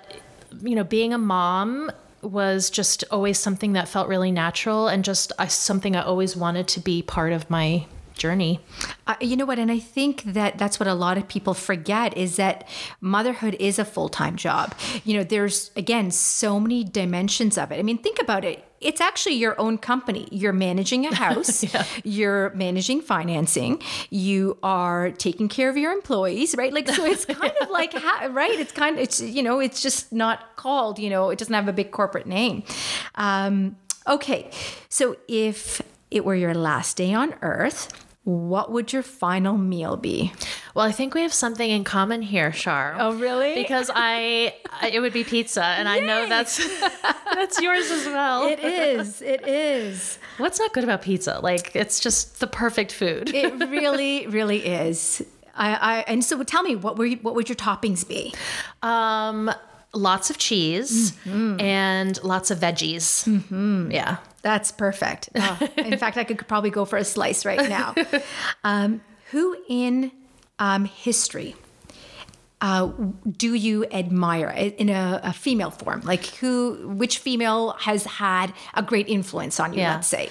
you 0.62 0.74
know, 0.74 0.84
being 0.84 1.12
a 1.12 1.18
mom 1.18 1.90
was 2.22 2.70
just 2.70 3.04
always 3.10 3.38
something 3.38 3.72
that 3.72 3.88
felt 3.88 4.08
really 4.08 4.30
natural 4.30 4.88
and 4.88 5.04
just 5.04 5.32
something 5.48 5.96
I 5.96 6.02
always 6.02 6.36
wanted 6.36 6.68
to 6.68 6.80
be 6.80 7.02
part 7.02 7.32
of 7.32 7.50
my 7.50 7.86
journey. 8.14 8.60
Uh, 9.06 9.16
you 9.20 9.36
know 9.36 9.44
what? 9.44 9.58
And 9.58 9.70
I 9.70 9.78
think 9.78 10.22
that 10.24 10.58
that's 10.58 10.78
what 10.78 10.86
a 10.86 10.94
lot 10.94 11.18
of 11.18 11.28
people 11.28 11.54
forget 11.54 12.16
is 12.16 12.36
that 12.36 12.68
motherhood 13.00 13.56
is 13.58 13.78
a 13.78 13.84
full 13.84 14.08
time 14.08 14.36
job. 14.36 14.74
You 15.04 15.16
know, 15.16 15.24
there's, 15.24 15.70
again, 15.76 16.10
so 16.10 16.60
many 16.60 16.84
dimensions 16.84 17.58
of 17.58 17.72
it. 17.72 17.78
I 17.78 17.82
mean, 17.82 17.98
think 17.98 18.20
about 18.20 18.44
it. 18.44 18.64
It's 18.80 19.00
actually 19.00 19.34
your 19.34 19.58
own 19.60 19.78
company. 19.78 20.28
You're 20.32 20.52
managing 20.52 21.06
a 21.06 21.14
house, 21.26 21.62
yeah. 21.62 21.84
you're 22.02 22.50
managing 22.50 23.00
financing, 23.00 23.80
you 24.10 24.58
are 24.62 25.12
taking 25.12 25.48
care 25.48 25.70
of 25.70 25.76
your 25.76 25.92
employees, 25.92 26.56
right? 26.56 26.72
Like, 26.72 26.88
so 26.88 27.04
it's 27.04 27.24
kind 27.40 27.52
of 27.60 27.70
like, 27.70 27.94
right? 27.94 28.58
It's 28.58 28.72
kind 28.72 28.96
of, 28.96 29.02
it's, 29.02 29.20
you 29.20 29.42
know, 29.42 29.60
it's 29.60 29.80
just 29.80 30.12
not 30.12 30.56
called, 30.56 30.98
you 30.98 31.10
know, 31.10 31.30
it 31.30 31.38
doesn't 31.38 31.54
have 31.54 31.68
a 31.68 31.72
big 31.72 31.92
corporate 31.92 32.26
name. 32.26 32.64
Um, 33.14 33.76
okay. 34.08 34.50
So 34.88 35.16
if 35.28 35.80
it 36.12 36.24
were 36.24 36.34
your 36.34 36.54
last 36.54 36.96
day 36.96 37.12
on 37.12 37.34
earth, 37.42 37.88
what 38.24 38.70
would 38.70 38.92
your 38.92 39.02
final 39.02 39.58
meal 39.58 39.96
be? 39.96 40.32
Well, 40.74 40.86
I 40.86 40.92
think 40.92 41.12
we 41.14 41.22
have 41.22 41.32
something 41.32 41.68
in 41.68 41.82
common 41.82 42.22
here, 42.22 42.52
Shar. 42.52 42.94
Oh, 42.98 43.14
really? 43.14 43.54
Because 43.54 43.90
I, 43.92 44.54
it 44.92 45.00
would 45.00 45.12
be 45.12 45.24
pizza, 45.24 45.64
and 45.64 45.88
Yay! 45.88 45.94
I 45.94 46.00
know 46.06 46.28
that's 46.28 46.58
that's 47.34 47.60
yours 47.60 47.90
as 47.90 48.06
well. 48.06 48.46
It 48.46 48.60
is. 48.60 49.22
It 49.22 49.46
is. 49.48 50.18
What's 50.38 50.60
not 50.60 50.72
good 50.72 50.84
about 50.84 51.02
pizza? 51.02 51.40
Like, 51.42 51.74
it's 51.74 51.98
just 51.98 52.38
the 52.38 52.46
perfect 52.46 52.92
food. 52.92 53.34
it 53.34 53.52
really, 53.68 54.28
really 54.28 54.64
is. 54.64 55.24
I, 55.54 55.74
I 55.74 56.04
and 56.06 56.24
so 56.24 56.40
tell 56.44 56.62
me, 56.62 56.76
what 56.76 56.96
were 56.96 57.06
you, 57.06 57.16
what 57.22 57.34
would 57.34 57.48
your 57.48 57.56
toppings 57.56 58.06
be? 58.06 58.32
Um, 58.82 59.50
lots 59.94 60.30
of 60.30 60.38
cheese 60.38 61.12
mm-hmm. 61.24 61.60
and 61.60 62.22
lots 62.22 62.50
of 62.50 62.58
veggies. 62.58 63.26
Mm-hmm. 63.26 63.90
Yeah. 63.90 64.16
That's 64.42 64.72
perfect. 64.72 65.28
Oh, 65.36 65.68
in 65.76 65.96
fact, 65.98 66.16
I 66.16 66.24
could 66.24 66.46
probably 66.48 66.70
go 66.70 66.84
for 66.84 66.96
a 66.96 67.04
slice 67.04 67.44
right 67.44 67.68
now. 67.68 67.94
Um, 68.64 69.00
who 69.30 69.56
in 69.68 70.12
um, 70.58 70.84
history 70.84 71.56
uh, 72.62 72.92
do 73.28 73.54
you 73.54 73.84
admire 73.86 74.48
in 74.48 74.88
a, 74.88 75.20
a, 75.24 75.32
female 75.32 75.72
form? 75.72 76.00
Like 76.02 76.26
who, 76.36 76.94
which 76.96 77.18
female 77.18 77.72
has 77.80 78.04
had 78.04 78.54
a 78.74 78.82
great 78.84 79.08
influence 79.08 79.58
on 79.58 79.72
you? 79.72 79.80
Yeah. 79.80 79.96
Let's 79.96 80.06
say. 80.06 80.30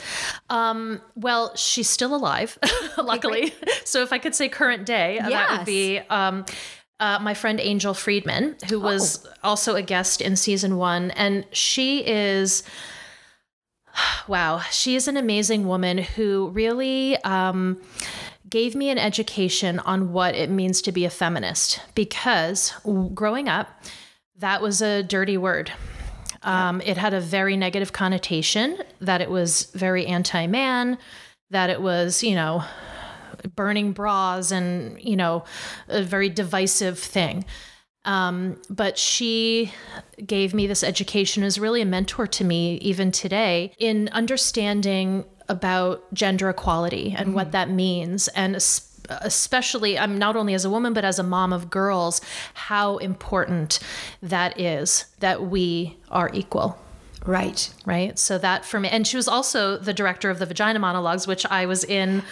Um, 0.50 1.02
well, 1.16 1.54
she's 1.58 1.90
still 1.90 2.16
alive, 2.16 2.58
luckily. 2.98 3.54
so 3.84 4.02
if 4.02 4.14
I 4.14 4.18
could 4.18 4.34
say 4.34 4.48
current 4.48 4.86
day, 4.86 5.16
yes. 5.16 5.30
that 5.30 5.58
would 5.58 5.66
be. 5.66 6.00
Um, 6.10 6.46
uh, 7.02 7.20
my 7.20 7.34
friend 7.34 7.60
Angel 7.60 7.94
Friedman, 7.94 8.56
who 8.70 8.80
was 8.80 9.26
oh. 9.26 9.30
also 9.44 9.76
a 9.76 9.82
guest 9.82 10.22
in 10.22 10.36
season 10.38 10.78
one, 10.78 11.12
and 11.12 11.46
she 11.52 12.06
is 12.08 12.64
wow, 14.28 14.60
she 14.72 14.96
is 14.96 15.08
an 15.08 15.18
amazing 15.18 15.68
woman 15.68 15.98
who 15.98 16.50
really 16.54 17.18
um, 17.24 17.82
gave 18.48 18.76
me 18.76 18.90
an 18.90 18.98
education 18.98 19.80
on 19.80 20.14
what 20.14 20.36
it 20.36 20.50
means 20.50 20.82
to 20.84 20.92
be 20.92 21.04
a 21.04 21.10
feminist 21.10 21.82
because 21.96 22.74
growing 23.14 23.50
up, 23.50 23.84
that 24.38 24.62
was 24.62 24.82
a 24.82 25.04
dirty 25.04 25.38
word. 25.38 25.72
Um, 26.44 26.82
It 26.82 26.98
had 26.98 27.14
a 27.14 27.22
very 27.22 27.56
negative 27.56 27.94
connotation, 27.94 28.78
that 29.00 29.22
it 29.22 29.30
was 29.30 29.72
very 29.74 30.08
anti 30.08 30.48
man, 30.48 30.98
that 31.52 31.70
it 31.70 31.82
was, 31.82 32.24
you 32.24 32.36
know, 32.36 32.64
burning 33.56 33.94
bras 33.94 34.52
and, 34.52 35.02
you 35.02 35.16
know, 35.16 35.44
a 35.88 36.04
very 36.04 36.30
divisive 36.30 37.00
thing. 37.00 37.46
Um, 38.04 38.60
but 38.70 38.98
she 38.98 39.72
gave 40.26 40.54
me 40.54 40.66
this 40.66 40.84
education, 40.84 41.44
is 41.44 41.60
really 41.60 41.82
a 41.82 41.86
mentor 41.86 42.26
to 42.28 42.44
me 42.44 42.76
even 42.78 43.12
today 43.12 43.74
in 43.78 44.10
understanding 44.12 45.26
about 45.50 46.12
gender 46.14 46.50
equality 46.50 47.14
and 47.16 47.36
what 47.36 47.52
that 47.52 47.70
means. 47.70 48.28
And 48.30 48.56
especially 49.10 50.00
I'm 50.00 50.18
not 50.18 50.36
only 50.36 50.54
as 50.54 50.66
a 50.66 50.70
woman 50.70 50.94
but 50.94 51.04
as 51.04 51.20
a 51.20 51.24
mom 51.24 51.52
of 51.52 51.70
girls 51.70 52.22
how 52.54 52.98
important 52.98 53.80
that 54.22 54.60
is 54.60 55.06
that 55.20 55.44
we 55.44 55.98
are 56.10 56.32
equal 56.34 56.80
Right. 57.26 57.70
right 57.86 58.18
so 58.18 58.38
that 58.40 58.66
for 58.66 58.80
me 58.80 58.90
and 58.90 59.06
she 59.06 59.16
was 59.16 59.28
also 59.28 59.78
the 59.78 59.94
director 59.94 60.30
of 60.30 60.40
the 60.40 60.46
vagina 60.46 60.80
monologues 60.80 61.28
which 61.28 61.46
i 61.46 61.66
was 61.66 61.84
in 61.84 62.24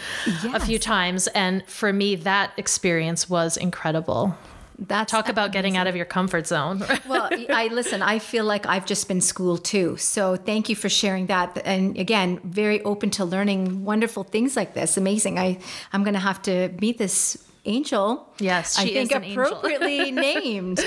a 0.54 0.60
few 0.60 0.80
times 0.80 1.28
and 1.28 1.64
for 1.68 1.94
me 1.94 2.16
that 2.16 2.54
experience 2.58 3.30
was 3.30 3.56
incredible 3.56 4.36
That's 4.80 5.12
talk 5.12 5.30
about 5.30 5.52
getting 5.52 5.78
out 5.78 5.88
of 5.88 5.96
your 5.96 6.06
comfort 6.06 6.48
zone 6.48 6.84
well, 7.08 7.30
I 7.50 7.68
listen, 7.68 8.02
I 8.02 8.20
feel 8.20 8.46
like 8.46 8.66
I've 8.66 8.86
just 8.86 9.08
been 9.08 9.22
schooled 9.22 9.66
too. 9.66 9.98
So 9.98 10.38
thank 10.38 10.70
you 10.70 10.76
for 10.76 10.90
sharing 10.90 11.28
that. 11.28 11.62
And 11.66 11.98
again, 11.98 12.40
very 12.44 12.82
open 12.84 13.10
to 13.12 13.26
learning 13.26 13.84
wonderful 13.84 14.24
things 14.24 14.56
like 14.56 14.74
this. 14.74 14.96
Amazing. 14.98 15.38
I, 15.38 15.60
I'm 15.92 16.04
going 16.04 16.14
to 16.14 16.20
have 16.22 16.42
to 16.44 16.70
meet 16.80 16.98
this 16.98 17.38
angel. 17.66 18.28
Yes, 18.40 18.78
I 18.80 18.84
think 18.86 19.12
is 19.12 19.18
an 19.18 19.24
appropriately 19.24 20.12
named. 20.32 20.80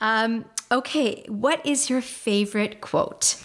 Um, 0.00 0.44
okay. 0.72 1.24
What 1.28 1.64
is 1.64 1.88
your 1.88 2.00
favorite 2.00 2.80
quote? 2.80 3.36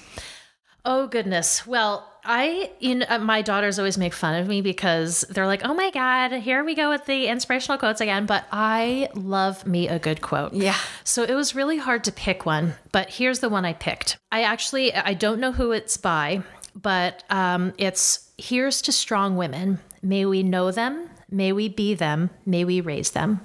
Oh 0.86 1.08
goodness. 1.08 1.68
Well, 1.68 2.10
I 2.24 2.72
you 2.80 2.96
know 2.96 3.06
uh, 3.10 3.20
my 3.20 3.42
daughters 3.42 3.80
always 3.80 3.98
make 3.98 4.14
fun 4.14 4.36
of 4.36 4.48
me 4.48 4.62
because 4.62 5.22
they're 5.30 5.48
like, 5.48 5.62
"Oh 5.64 5.74
my 5.74 5.92
god, 5.92 6.32
here 6.34 6.64
we 6.64 6.76
go 6.76 6.90
with 6.90 7.06
the 7.06 7.28
inspirational 7.28 7.78
quotes 7.78 8.02
again." 8.02 8.26
But 8.26 8.46
I 8.52 9.10
love 9.14 9.66
me 9.66 9.88
a 9.88 10.00
good 10.00 10.22
quote. 10.22 10.54
Yeah. 10.54 10.76
So 11.04 11.24
it 11.24 11.34
was 11.34 11.56
really 11.56 11.78
hard 11.78 12.04
to 12.06 12.12
pick 12.12 12.46
one, 12.46 12.74
but 12.92 13.10
here's 13.10 13.40
the 13.40 13.50
one 13.50 13.66
I 13.66 13.74
picked. 13.74 14.18
I 14.32 14.44
actually 14.44 14.94
I 14.94 15.14
don't 15.14 15.40
know 15.40 15.52
who 15.52 15.72
it's 15.72 15.98
by, 15.98 16.44
but 16.76 17.24
um, 17.30 17.74
it's 17.78 18.30
"Here's 18.38 18.82
to 18.84 18.92
strong 18.92 19.38
women. 19.38 19.80
May 20.02 20.26
we 20.26 20.44
know 20.44 20.72
them. 20.72 21.10
May 21.30 21.52
we 21.52 21.70
be 21.70 21.94
them. 21.94 22.30
May 22.46 22.66
we 22.66 22.82
raise 22.82 23.12
them." 23.12 23.42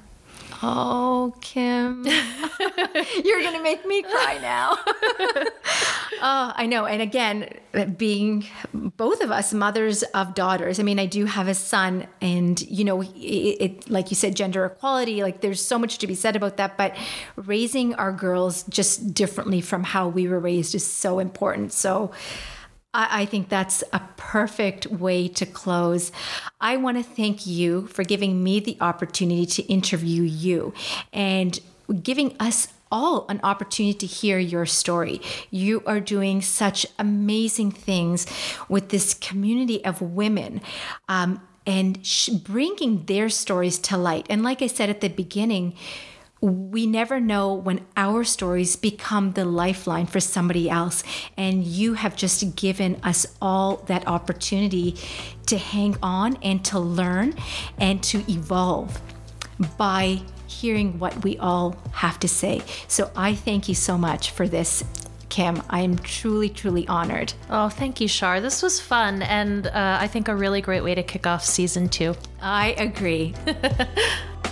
Oh, 0.65 1.35
Kim. 1.41 2.05
You're 3.25 3.43
going 3.43 3.57
to 3.57 3.63
make 3.63 3.85
me 3.85 4.03
cry 4.03 4.39
now. 4.41 4.79
oh, 4.79 6.53
I 6.57 6.67
know. 6.67 6.87
And 6.87 7.03
again, 7.03 7.49
being 7.97 8.47
both 8.73 9.21
of 9.23 9.33
us 9.33 9.53
mothers 9.53 10.05
of 10.05 10.35
daughters, 10.35 10.79
I 10.79 10.85
mean, 10.85 11.01
I 11.01 11.07
do 11.07 11.25
have 11.25 11.49
a 11.49 11.55
son, 11.55 12.07
and, 12.21 12.61
you 12.63 12.85
know, 12.85 13.03
it, 13.03 13.09
it, 13.17 13.91
like 13.91 14.11
you 14.11 14.15
said, 14.15 14.37
gender 14.37 14.65
equality, 14.65 15.23
like 15.25 15.41
there's 15.41 15.61
so 15.61 15.81
much 15.81 15.99
to 15.99 16.07
be 16.07 16.15
said 16.15 16.37
about 16.37 16.59
that. 16.59 16.77
But 16.77 16.97
raising 17.35 17.95
our 17.97 18.13
girls 18.13 18.63
just 18.65 19.15
differently 19.15 19.61
from 19.61 19.83
how 19.83 20.07
we 20.07 20.29
were 20.29 20.39
raised 20.39 20.77
is 20.77 20.87
so 20.87 21.19
important. 21.19 21.73
So, 21.73 22.13
I 22.95 23.25
think 23.25 23.49
that's 23.49 23.83
a 23.93 24.03
perfect 24.19 24.87
way 24.87 25.27
to 25.29 25.47
close. 25.47 26.13
I 26.61 26.77
want 26.77 26.99
to 26.99 27.03
thank 27.03 27.47
you 27.47 27.87
for 27.87 28.05
giving 28.05 28.45
me 28.45 28.61
the 28.61 28.77
opportunity 28.83 29.47
to 29.47 29.63
interview 29.63 30.23
you 30.23 30.75
and 31.11 31.59
giving 32.03 32.37
us 32.39 32.69
all 32.91 33.25
an 33.31 33.41
opportunity 33.43 33.97
to 33.99 34.07
hear 34.07 34.39
your 34.39 34.67
story. 34.67 35.23
You 35.51 35.83
are 35.87 36.01
doing 36.01 36.43
such 36.43 36.85
amazing 36.99 37.71
things 37.71 38.27
with 38.69 38.91
this 38.91 39.15
community 39.15 39.83
of 39.85 40.03
women. 40.03 40.61
Um, 41.09 41.41
and 41.65 42.01
bringing 42.43 43.05
their 43.05 43.29
stories 43.29 43.79
to 43.79 43.97
light. 43.97 44.27
And 44.29 44.43
like 44.43 44.63
I 44.63 44.67
said 44.67 44.91
at 44.91 45.01
the 45.01 45.07
beginning, 45.07 45.75
we 46.43 46.87
never 46.87 47.21
know 47.21 47.55
when 47.55 47.81
our 47.97 48.25
stories 48.25 48.75
become 48.75 49.33
the 49.33 49.45
lifeline 49.45 50.07
for 50.07 50.19
somebody 50.19 50.69
else. 50.69 51.05
And 51.37 51.65
you 51.65 51.95
have 51.95 52.17
just 52.17 52.57
given 52.57 53.01
us 53.05 53.27
all 53.41 53.77
that 53.87 54.07
opportunity 54.09 54.97
to 55.47 55.57
hang 55.57 55.97
on 56.03 56.37
and 56.43 56.65
to 56.67 56.81
learn 56.81 57.35
and 57.79 58.03
to 58.05 58.25
evolve 58.31 59.01
by 59.79 60.23
hearing 60.49 60.99
what 60.99 61.23
we 61.23 61.39
all 61.39 61.77
have 61.93 62.19
to 62.21 62.29
say. 62.29 62.63
So 62.89 63.11
I 63.15 63.35
thank 63.37 63.69
you 63.69 63.77
so 63.77 63.97
much 63.97 64.33
for 64.33 64.49
this. 64.49 64.83
Kim, 65.29 65.63
I 65.71 65.81
am 65.81 65.97
truly, 65.97 66.49
truly 66.49 66.87
honored. 66.89 67.33
Oh, 67.49 67.69
thank 67.69 68.01
you, 68.01 68.09
Shar. 68.09 68.41
This 68.41 68.63
was 68.63 68.81
fun 68.81 69.23
and 69.23 69.69
uh, 69.69 69.99
I 70.01 70.09
think 70.09 70.29
a 70.29 70.35
really 70.35 70.61
great 70.61 70.83
way 70.83 70.95
to 70.95 71.03
kick 71.05 71.27
off 71.27 71.45
season 71.45 71.89
two. 71.89 72.17
I 72.41 72.75
agree. 72.77 73.35